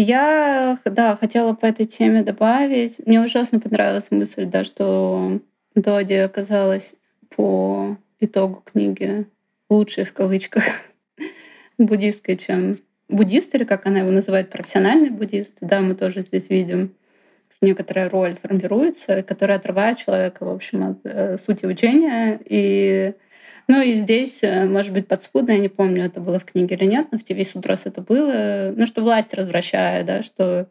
[0.00, 3.04] Я, да, хотела по этой теме добавить.
[3.04, 5.40] Мне ужасно понравилась мысль, да, что
[5.74, 6.94] Доди оказалась
[7.34, 9.26] по итогу книги
[9.68, 10.62] лучшей в кавычках
[11.78, 15.58] буддисткой, чем буддист, или как она его называет, профессиональный буддист.
[15.62, 16.94] Да, мы тоже здесь видим
[17.60, 23.14] некоторая роль формируется, которая отрывает человека, в общем, от э, сути учения и
[23.68, 26.86] ну и здесь, э, может быть, подспудно, я не помню, это было в книге или
[26.86, 30.68] нет, но в ТВ Судрос это было, ну, что власть развращает, да, что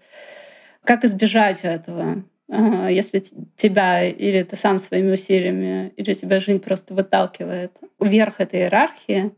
[0.83, 3.21] как избежать этого, если
[3.55, 9.31] тебя или ты сам своими усилиями, или тебя жизнь просто выталкивает вверх этой иерархии,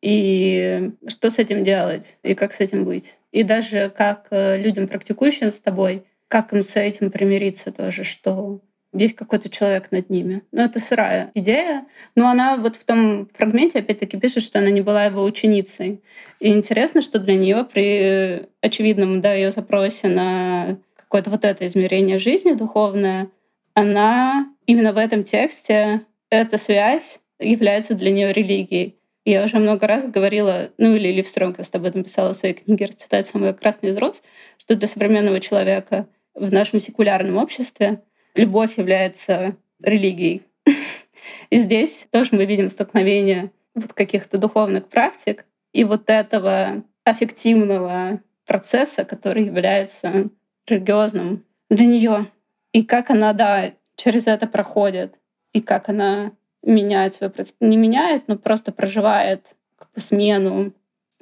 [0.00, 3.18] и что с этим делать, и как с этим быть.
[3.30, 8.60] И даже как э, людям, практикующим с тобой, как им с этим примириться тоже, что
[8.92, 10.42] есть какой-то человек над ними.
[10.52, 11.86] Ну, это сырая идея.
[12.14, 16.02] Но она вот в том фрагменте опять-таки пишет, что она не была его ученицей.
[16.40, 22.18] И интересно, что для нее при очевидном да, ее запросе на какое-то вот это измерение
[22.18, 23.28] жизни духовное,
[23.74, 28.96] она именно в этом тексте, эта связь является для нее религией.
[29.24, 32.86] Я уже много раз говорила, ну или Лив Стронгест об этом писала в своей книге
[32.86, 34.22] «Расцветает самый красный из роз»,
[34.58, 38.02] что для современного человека в нашем секулярном обществе
[38.34, 40.42] любовь является религией.
[41.50, 49.04] И здесь тоже мы видим столкновение вот каких-то духовных практик и вот этого аффективного процесса,
[49.04, 50.28] который является
[50.66, 52.26] религиозным для нее.
[52.72, 55.14] И как она, да, через это проходит,
[55.52, 60.72] и как она меняет свое не меняет, но просто проживает как бы смену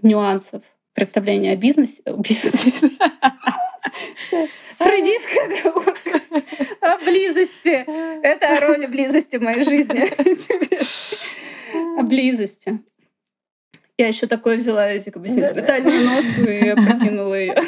[0.02, 2.02] нюансов представления о бизнесе.
[2.04, 2.90] О бизнесе.
[6.80, 7.84] О близости.
[8.24, 10.10] Это о роли близости в моей жизни.
[11.98, 12.80] О близости.
[13.98, 17.62] Я еще такое взяла, эти как бы сентиментальную нотку и опрокинула ее.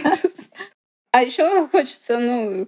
[1.14, 2.66] А еще хочется, ну,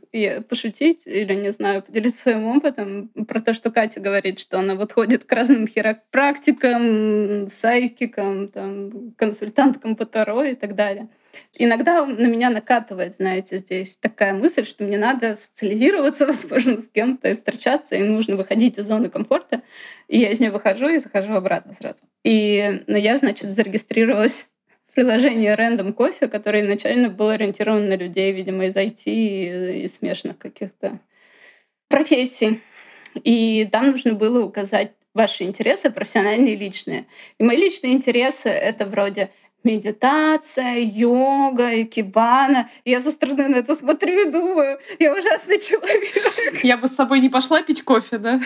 [0.51, 4.93] пошутить или, не знаю, поделиться своим опытом про то, что Катя говорит, что она вот
[4.93, 11.09] ходит к разным хиропрактикам, сайкикам, там, консультанткам по Таро и так далее.
[11.55, 17.33] Иногда на меня накатывает, знаете, здесь такая мысль, что мне надо социализироваться, возможно, с кем-то,
[17.35, 19.63] встречаться, и нужно выходить из зоны комфорта.
[20.09, 22.03] И я из нее выхожу и захожу обратно сразу.
[22.25, 24.49] И но я, значит, зарегистрировалась
[24.95, 30.39] приложение Random Coffee, которое изначально было ориентировано на людей, видимо, из IT и, и смешанных
[30.39, 30.99] каких-то
[31.89, 32.61] профессий.
[33.23, 37.07] И там нужно было указать ваши интересы, профессиональные и личные.
[37.39, 39.31] И мои личные интересы— это вроде
[39.65, 42.69] медитация, йога, экибана.
[42.85, 46.63] Я со стороны на это смотрю и думаю, я ужасный человек.
[46.63, 48.41] Я бы с собой не пошла пить кофе, да?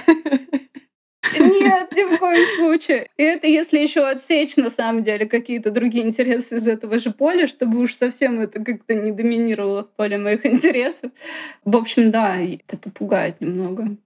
[1.39, 3.09] Нет, ни в коем случае.
[3.17, 7.47] И это если еще отсечь, на самом деле, какие-то другие интересы из этого же поля,
[7.47, 11.11] чтобы уж совсем это как-то не доминировало в поле моих интересов.
[11.65, 13.97] В общем, да, это пугает немного.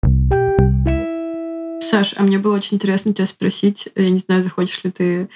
[1.81, 5.29] Саш, а мне было очень интересно тебя спросить, я не знаю, захочешь ли ты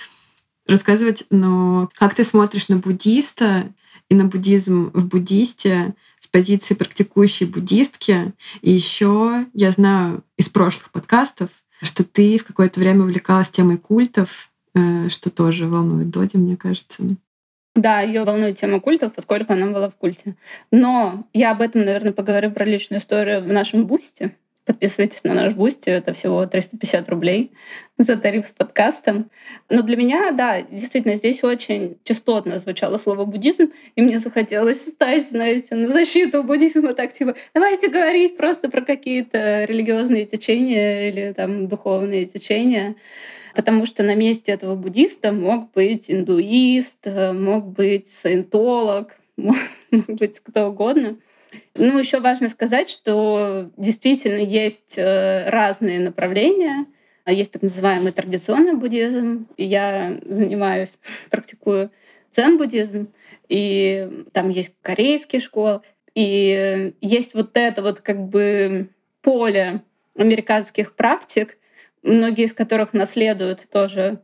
[0.68, 3.72] рассказывать, но как ты смотришь на буддиста
[4.08, 8.32] и на буддизм в буддисте с позиции практикующей буддистки.
[8.62, 11.50] И еще я знаю из прошлых подкастов,
[11.82, 17.02] что ты в какое-то время увлекалась темой культов, э, что тоже волнует Доди, мне кажется.
[17.74, 20.34] Да, ее волнует тема культов, поскольку она была в культе.
[20.70, 24.34] Но я об этом, наверное, поговорю про личную историю в нашем бусте.
[24.66, 27.52] Подписывайтесь на наш Бусти, это всего 350 рублей
[27.98, 29.30] за тариф с подкастом.
[29.70, 35.28] Но для меня, да, действительно, здесь очень частотно звучало слово «буддизм», и мне захотелось встать,
[35.28, 41.68] знаете, на защиту буддизма, так типа, давайте говорить просто про какие-то религиозные течения или там
[41.68, 42.96] духовные течения
[43.54, 49.56] потому что на месте этого буддиста мог быть индуист, мог быть саентолог, мог
[50.06, 51.16] быть кто угодно.
[51.74, 56.86] Ну, еще важно сказать, что действительно есть э, разные направления.
[57.26, 59.48] Есть так называемый традиционный буддизм.
[59.56, 60.98] Я занимаюсь,
[61.30, 61.90] практикую
[62.32, 63.08] дзен-буддизм.
[63.48, 65.80] И там есть корейские школы.
[66.14, 68.88] И есть вот это вот как бы
[69.20, 69.82] поле
[70.16, 71.58] американских практик,
[72.02, 74.22] многие из которых наследуют тоже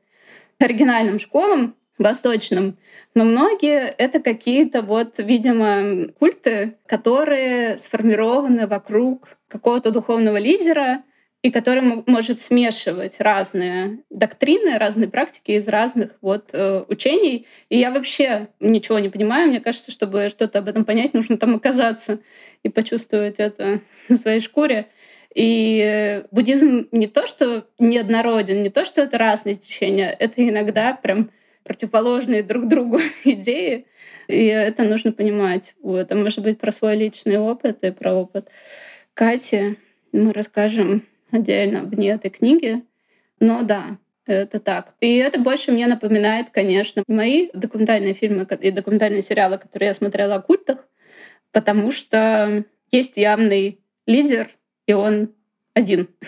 [0.59, 2.79] оригинальным школам, восточным.
[3.15, 11.03] Но многие— это какие-то вот, видимо, культы, которые сформированы вокруг какого-то духовного лидера,
[11.43, 17.47] и который может смешивать разные доктрины, разные практики из разных вот э, учений.
[17.69, 19.49] И я вообще ничего не понимаю.
[19.49, 22.21] Мне кажется, чтобы что-то об этом понять, нужно там оказаться
[22.63, 24.87] и почувствовать это на своей шкуре.
[25.35, 31.31] И буддизм не то, что неоднороден, не то, что это разные течения, это иногда прям
[31.65, 33.87] противоположные друг другу идеи,
[34.29, 35.75] и это нужно понимать.
[35.83, 35.99] Вот.
[36.01, 38.49] Это может быть про свой личный опыт и про опыт
[39.15, 39.77] Кати.
[40.13, 42.83] Мы расскажем отдельно вне этой книги.
[43.41, 44.95] Но да, это так.
[45.01, 50.37] И это больше мне напоминает, конечно, мои документальные фильмы и документальные сериалы, которые я смотрела
[50.37, 50.87] о культах,
[51.51, 54.49] потому что есть явный лидер,
[54.87, 55.35] и он
[55.75, 56.09] один.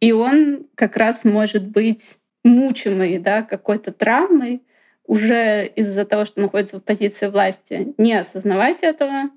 [0.00, 4.62] И он как раз может быть мучимый да, какой-то травмой
[5.04, 9.30] уже из-за того, что находится в позиции власти, не осознавать этого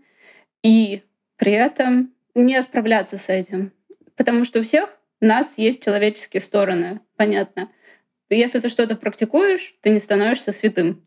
[0.62, 1.02] и
[1.38, 3.72] при этом не справляться с этим.
[4.16, 7.70] Потому что у всех у нас есть человеческие стороны, понятно.
[8.30, 11.06] Если ты что-то практикуешь, ты не становишься святым.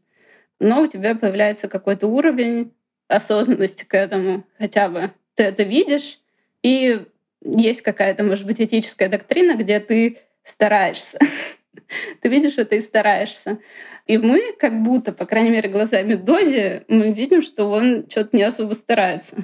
[0.59, 2.73] Но у тебя появляется какой-то уровень
[3.09, 5.11] осознанности к этому хотя бы.
[5.35, 6.21] Ты это видишь,
[6.63, 7.05] и
[7.43, 11.19] есть какая-то, может быть, этическая доктрина, где ты стараешься.
[12.21, 13.59] Ты видишь это и стараешься.
[14.07, 18.43] И мы как будто, по крайней мере, глазами Дози, мы видим, что он что-то не
[18.43, 19.37] особо старается.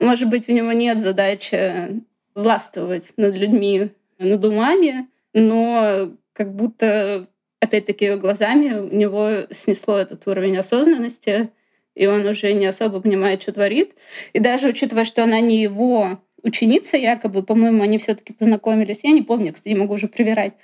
[0.00, 2.02] Может быть, у него нет задачи
[2.34, 7.28] властвовать над людьми, над умами, но как будто,
[7.60, 11.50] опять-таки, глазами у него снесло этот уровень осознанности,
[11.94, 13.96] и он уже не особо понимает, что творит.
[14.32, 19.00] И даже учитывая, что она не его ученица якобы, по-моему, они все-таки познакомились.
[19.02, 20.54] Я не помню, кстати, могу уже проверять.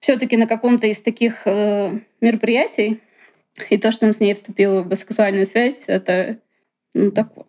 [0.00, 3.00] Все-таки на каком-то из таких э, мероприятий.
[3.70, 6.38] И то, что он с ней вступил в сексуальную связь, это
[6.94, 7.46] ну, такое.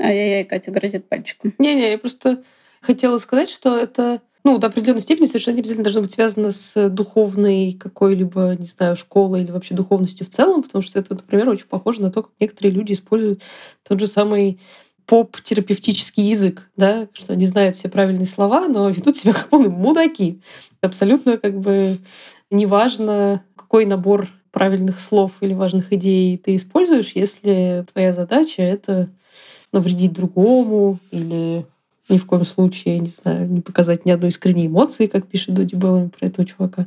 [0.00, 1.54] Ай-яй-яй, Катя грозит пальчиком.
[1.58, 2.42] Не-не, я просто
[2.80, 6.88] хотела сказать, что это ну, до определенной степени совершенно не обязательно должно быть связано с
[6.88, 11.66] духовной какой-либо, не знаю, школой или вообще духовностью в целом, потому что это, например, очень
[11.66, 13.42] похоже на то, как некоторые люди используют
[13.82, 14.60] тот же самый
[15.06, 20.40] поп-терапевтический язык, да, что они знают все правильные слова, но ведут себя как полные мудаки.
[20.80, 21.98] Абсолютно как бы
[22.50, 29.10] неважно, какой набор правильных слов или важных идей ты используешь, если твоя задача— это
[29.72, 31.66] навредить другому или
[32.08, 35.76] ни в коем случае, не знаю, не показать ни одной искренней эмоции, как пишет Дуди
[35.76, 36.86] Беллами про этого чувака.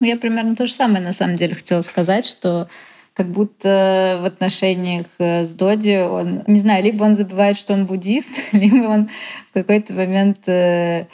[0.00, 2.68] Ну, я примерно то же самое на самом деле хотела сказать, что
[3.14, 7.86] как будто в отношениях э, с Доди он, не знаю, либо он забывает, что он
[7.86, 9.08] буддист, либо он
[9.50, 11.06] в какой-то момент э,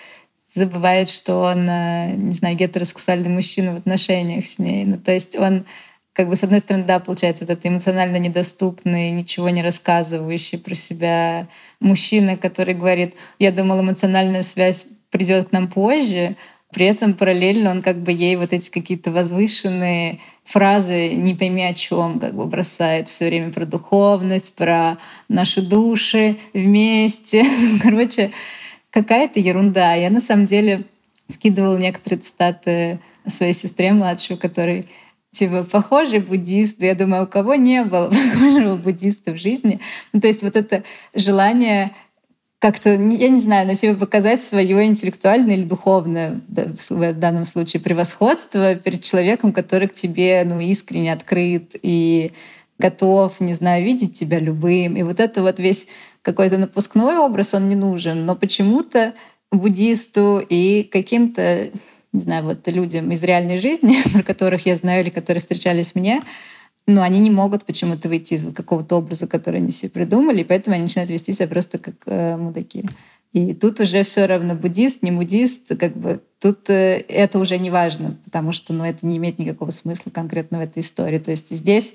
[0.53, 4.85] забывает, что он, э, не знаю, гетеросексуальный мужчина в отношениях с ней.
[4.85, 5.65] Ну, то есть он
[6.13, 10.75] как бы с одной стороны, да, получается вот это эмоционально недоступный, ничего не рассказывающий про
[10.75, 11.47] себя
[11.79, 16.37] мужчина, который говорит, я думал, эмоциональная связь придет к нам позже,
[16.73, 20.19] при этом параллельно он как бы ей вот эти какие-то возвышенные
[20.49, 24.97] фразы не пойми о чем как бы бросает все время про духовность, про
[25.29, 27.45] наши души вместе.
[27.83, 28.33] Короче,
[28.91, 29.93] какая-то ерунда.
[29.95, 30.87] Я на самом деле
[31.27, 34.89] скидывала некоторые цитаты своей сестре младшей, который
[35.33, 36.83] типа похожий буддист.
[36.83, 39.81] Я думаю, у кого не было похожего буддиста в жизни.
[40.15, 40.83] Ну, то есть вот это
[41.15, 41.95] желание
[42.59, 48.75] как-то, я не знаю, на себе показать свое интеллектуальное или духовное, в данном случае, превосходство
[48.75, 52.33] перед человеком, который к тебе ну, искренне открыт и
[52.79, 54.97] готов, не знаю, видеть тебя любым.
[54.97, 55.87] И вот это вот весь
[56.23, 58.27] какой-то напускной образ, он не нужен.
[58.27, 59.15] Но почему-то
[59.53, 61.71] буддисту и каким-то,
[62.13, 66.23] не знаю, вот людям из реальной жизни, про которых я знаю или которые встречались мне,
[66.89, 70.45] но они не могут почему-то выйти из вот какого-то образа, который они себе придумали, и
[70.45, 72.89] поэтому они начинают вести себя просто как э, мудаки.
[73.35, 77.69] И тут уже все равно буддист, не буддист, как бы тут э, это уже не
[77.69, 81.19] важно, потому что ну, это не имеет никакого смысла конкретно в этой истории.
[81.19, 81.93] То есть здесь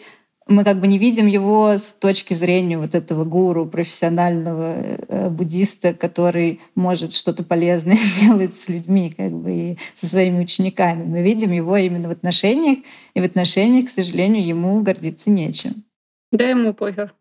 [0.47, 5.93] мы как бы не видим его с точки зрения вот этого гуру, профессионального э, буддиста,
[5.93, 11.03] который может что-то полезное сделать с людьми как бы, и со своими учениками.
[11.03, 12.79] Мы видим его именно в отношениях,
[13.13, 15.83] и в отношениях, к сожалению, ему гордиться нечем.
[16.31, 17.13] Да, ему похер.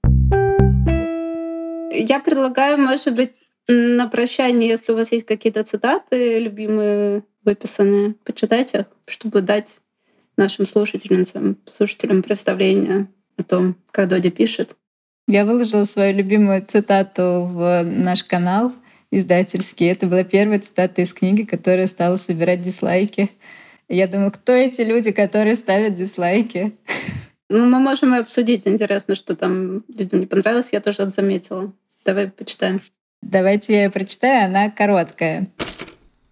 [1.94, 3.32] Я предлагаю, может быть,
[3.68, 9.81] на прощание, если у вас есть какие-то цитаты любимые, выписанные, почитайте, чтобы дать
[10.36, 14.76] нашим слушательницам, слушателям представление о том, как Доди пишет.
[15.28, 18.72] Я выложила свою любимую цитату в наш канал
[19.10, 19.86] издательский.
[19.86, 23.30] Это была первая цитата из книги, которая стала собирать дизлайки.
[23.88, 26.72] Я думаю, кто эти люди, которые ставят дизлайки?
[27.48, 28.66] Ну, мы можем и обсудить.
[28.66, 30.70] Интересно, что там людям не понравилось.
[30.72, 31.72] Я тоже это заметила.
[32.04, 32.80] Давай почитаем.
[33.20, 34.46] Давайте я ее прочитаю.
[34.46, 35.46] Она короткая.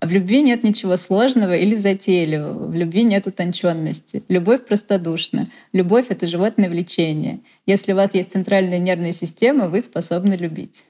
[0.03, 2.69] В любви нет ничего сложного или затейливого.
[2.69, 4.23] В любви нет утонченности.
[4.29, 5.47] Любовь простодушна.
[5.75, 7.41] Любовь— это животное влечение.
[7.67, 10.87] Если у вас есть центральная нервная система, вы способны любить.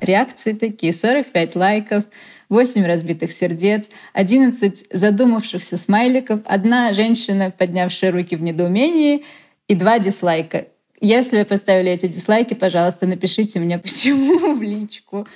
[0.00, 0.92] Реакции такие.
[0.92, 2.04] 45 лайков,
[2.48, 9.22] 8 разбитых сердец, 11 задумавшихся смайликов, одна женщина, поднявшая руки в недоумении,
[9.68, 10.66] и два дизлайка.
[11.00, 15.26] Если вы поставили эти дизлайки, пожалуйста, напишите мне, почему в личку.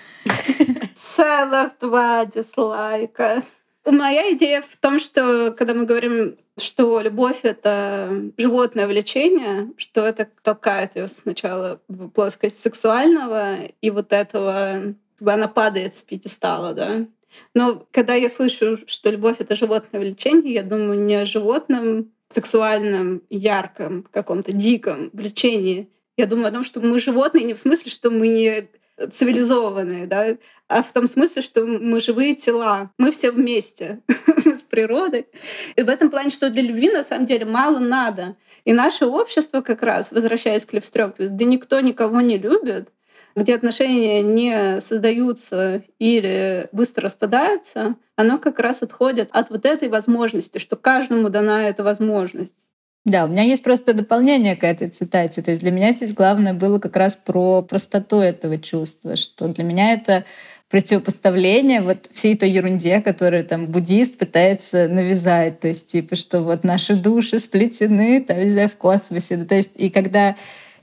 [1.20, 3.42] Целых два дизлайка.
[3.84, 10.30] Моя идея в том, что когда мы говорим, что любовь— это животное влечение, что это
[10.42, 17.04] толкает ее сначала в плоскость сексуального, и вот этого она падает с пьедестала, да.
[17.52, 23.20] Но когда я слышу, что любовь— это животное влечение, я думаю не о животном сексуальном,
[23.28, 25.90] ярком, каком-то диком влечении.
[26.16, 28.70] Я думаю о том, что мы животные не в смысле, что мы не
[29.08, 30.36] цивилизованные, да,
[30.68, 32.92] а в том смысле, что мы живые тела.
[32.96, 34.00] Мы все вместе
[34.36, 35.26] с природой.
[35.74, 38.36] И в этом плане, что для любви на самом деле мало надо.
[38.64, 42.90] И наше общество как раз, возвращаясь к Левстрём, где никто никого не любит,
[43.34, 50.58] где отношения не создаются или быстро распадаются, оно как раз отходит от вот этой возможности,
[50.58, 52.69] что каждому дана эта возможность.
[53.06, 55.40] Да, у меня есть просто дополнение к этой цитате.
[55.40, 59.64] То есть для меня здесь главное было как раз про простоту этого чувства, что для
[59.64, 60.24] меня это
[60.68, 65.60] противопоставление вот всей той ерунде, которую там буддист пытается навязать.
[65.60, 69.38] То есть типа, что вот наши души сплетены там, везде в космосе.
[69.38, 70.36] То есть и когда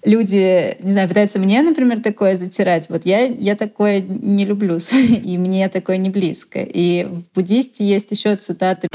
[0.04, 2.90] люди, не знаю, пытаются мне, например, такое затирать.
[2.90, 6.60] Вот я, я такое не люблю, и мне такое не близко.
[6.62, 8.88] И в буддисте есть еще цитаты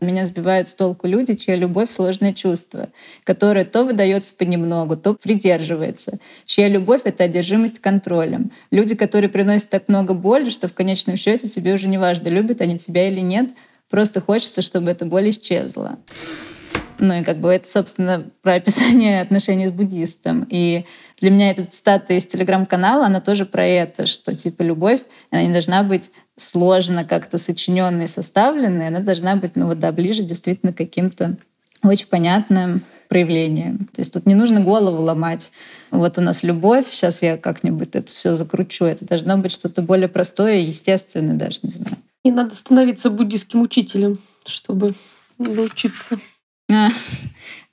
[0.00, 2.88] меня сбивают с толку люди, чья любовь— сложное чувство,
[3.24, 6.18] которое то выдается понемногу, то придерживается.
[6.44, 8.50] Чья любовь— это одержимость контролем.
[8.70, 12.60] Люди, которые приносят так много боли, что в конечном счете тебе уже не важно, любят
[12.60, 13.50] они тебя или нет,
[13.88, 15.98] просто хочется, чтобы эта боль исчезла.
[16.98, 20.46] Ну и как бы это, собственно, про описание отношений с буддистом.
[20.48, 20.84] И
[21.24, 25.00] для меня эта цитата из телеграм-канала, она тоже про это, что типа любовь,
[25.30, 30.22] она не должна быть сложно как-то сочиненной, составленной, она должна быть, ну вот да, ближе
[30.22, 31.38] действительно к каким-то
[31.82, 33.88] очень понятным проявлением.
[33.94, 35.50] То есть тут не нужно голову ломать.
[35.90, 38.84] Вот у нас любовь, сейчас я как-нибудь это все закручу.
[38.84, 41.96] Это должно быть что-то более простое, естественное даже, не знаю.
[42.22, 44.94] И надо становиться буддийским учителем, чтобы
[45.38, 46.18] научиться.
[46.72, 46.88] А,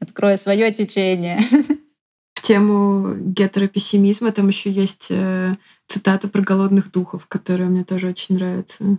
[0.01, 1.39] открою свое течение.
[2.51, 5.53] Тему гетеропессимизма там еще есть э,
[5.87, 8.97] цитата про голодных духов, которая мне тоже очень нравится.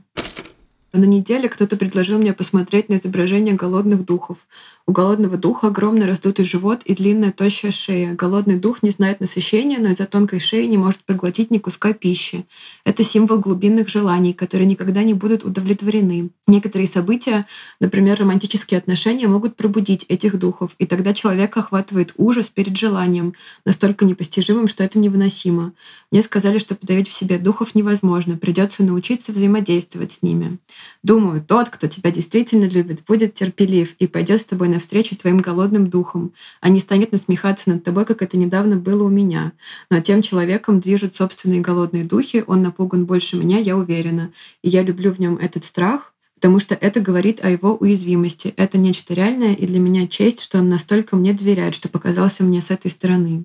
[0.95, 4.39] На неделе кто-то предложил мне посмотреть на изображение голодных духов.
[4.85, 8.15] У голодного духа огромный раздутый живот и длинная тощая шея.
[8.15, 12.47] Голодный дух не знает насыщения, но из-за тонкой шеи не может проглотить ни куска пищи.
[12.85, 16.31] Это символ глубинных желаний, которые никогда не будут удовлетворены.
[16.49, 17.47] Некоторые события,
[17.79, 24.05] например, романтические отношения, могут пробудить этих духов, и тогда человека охватывает ужас перед желанием, настолько
[24.05, 25.75] непостижимым, что это невыносимо.
[26.11, 30.59] Мне сказали, что подавить в себе духов невозможно, придется научиться взаимодействовать с ними.
[31.05, 35.89] Думаю, тот, кто тебя действительно любит, будет терпелив и пойдет с тобой навстречу твоим голодным
[35.89, 39.53] духом, а не станет насмехаться над тобой, как это недавно было у меня.
[39.91, 44.33] Но тем человеком движут собственные голодные духи, он напуган больше меня, я уверена.
[44.63, 48.53] И я люблю в нем этот страх, потому что это говорит о его уязвимости.
[48.57, 52.61] Это нечто реальное, и для меня честь, что он настолько мне доверяет, что показался мне
[52.61, 53.45] с этой стороны.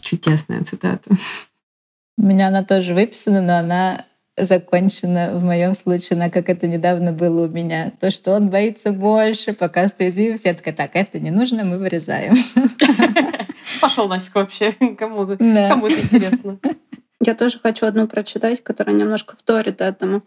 [0.00, 1.10] Чудесная цитата.
[2.16, 4.06] У меня она тоже выписана, но она
[4.36, 7.92] закончена в моем случае на как это недавно было у меня.
[8.00, 10.44] То, что он боится больше, показывает уязвимость.
[10.44, 12.34] Я такая, так, это не нужно, мы вырезаем.
[13.80, 14.72] Пошел нафиг вообще.
[14.98, 15.68] Кому, да.
[15.68, 16.58] кому это интересно.
[17.20, 20.22] Я тоже хочу одну прочитать, которая немножко вторит этому.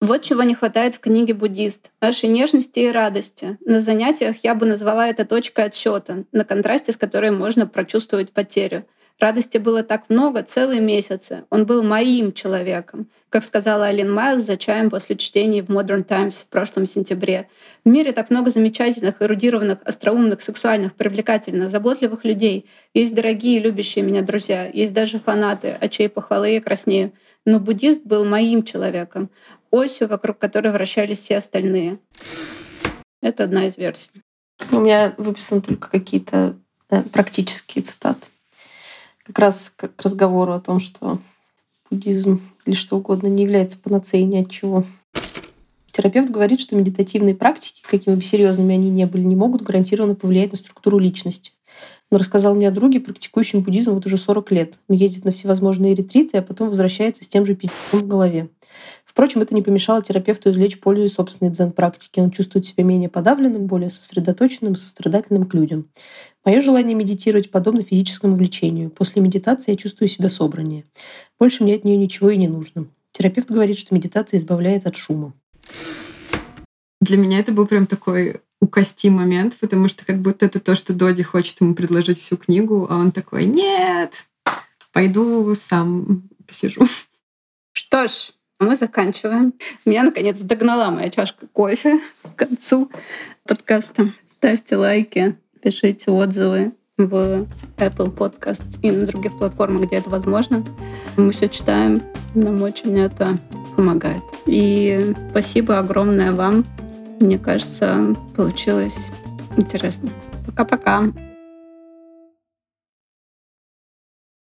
[0.00, 3.58] Вот чего не хватает в книге «Буддист»— нашей нежности и радости.
[3.66, 8.84] На занятиях я бы назвала это точкой отсчета, на контрасте с которой можно прочувствовать потерю.
[9.20, 11.44] Радости было так много, целые месяцы.
[11.50, 16.36] Он был моим человеком, как сказала Алин Майлз за чаем после чтения в Modern Times
[16.36, 17.46] в прошлом сентябре.
[17.84, 22.64] В мире так много замечательных, эрудированных, остроумных, сексуальных, привлекательных, заботливых людей.
[22.94, 27.12] Есть дорогие, любящие меня друзья, есть даже фанаты, от чьей похвалы я краснею.
[27.44, 29.28] Но буддист был моим человеком
[29.70, 31.98] осью, вокруг которой вращались все остальные.
[33.20, 34.12] Это одна из версий.
[34.72, 36.56] У меня выписаны только какие-то
[36.88, 38.29] э, практические цитаты.
[39.30, 41.18] Как раз к разговору о том, что
[41.88, 44.84] буддизм или что угодно не является панацеей ни от чего.
[45.92, 50.50] Терапевт говорит, что медитативные практики, какими бы серьезными они ни были, не могут гарантированно повлиять
[50.50, 51.52] на структуру личности.
[52.10, 54.74] Но рассказал мне о друге, практикующем буддизм вот уже 40 лет.
[54.88, 58.48] Он ездит на всевозможные ретриты, а потом возвращается с тем же пиздецом в голове.
[59.04, 62.20] Впрочем, это не помешало терапевту извлечь пользу из собственной дзен-практики.
[62.20, 65.88] Он чувствует себя менее подавленным, более сосредоточенным, сострадательным к людям.
[66.44, 68.90] Мое желание медитировать подобно физическому влечению.
[68.90, 70.84] После медитации я чувствую себя собраннее.
[71.38, 72.86] Больше мне от нее ничего и не нужно.
[73.12, 75.34] Терапевт говорит, что медитация избавляет от шума.
[77.00, 80.74] Для меня это был прям такой у Кости момент, потому что как будто это то,
[80.74, 84.26] что Доди хочет ему предложить всю книгу, а он такой, нет,
[84.92, 86.86] пойду сам посижу.
[87.72, 89.54] Что ж, мы заканчиваем.
[89.86, 92.90] Меня, наконец, догнала моя чашка кофе к концу
[93.44, 94.12] подкаста.
[94.30, 97.46] Ставьте лайки, пишите отзывы в
[97.78, 100.64] Apple Podcast и на других платформах, где это возможно.
[101.16, 102.02] Мы все читаем,
[102.34, 103.38] нам очень это
[103.76, 104.22] помогает.
[104.46, 106.64] И спасибо огромное вам.
[107.20, 109.12] Мне кажется, получилось
[109.56, 110.10] интересно.
[110.46, 111.04] Пока-пока.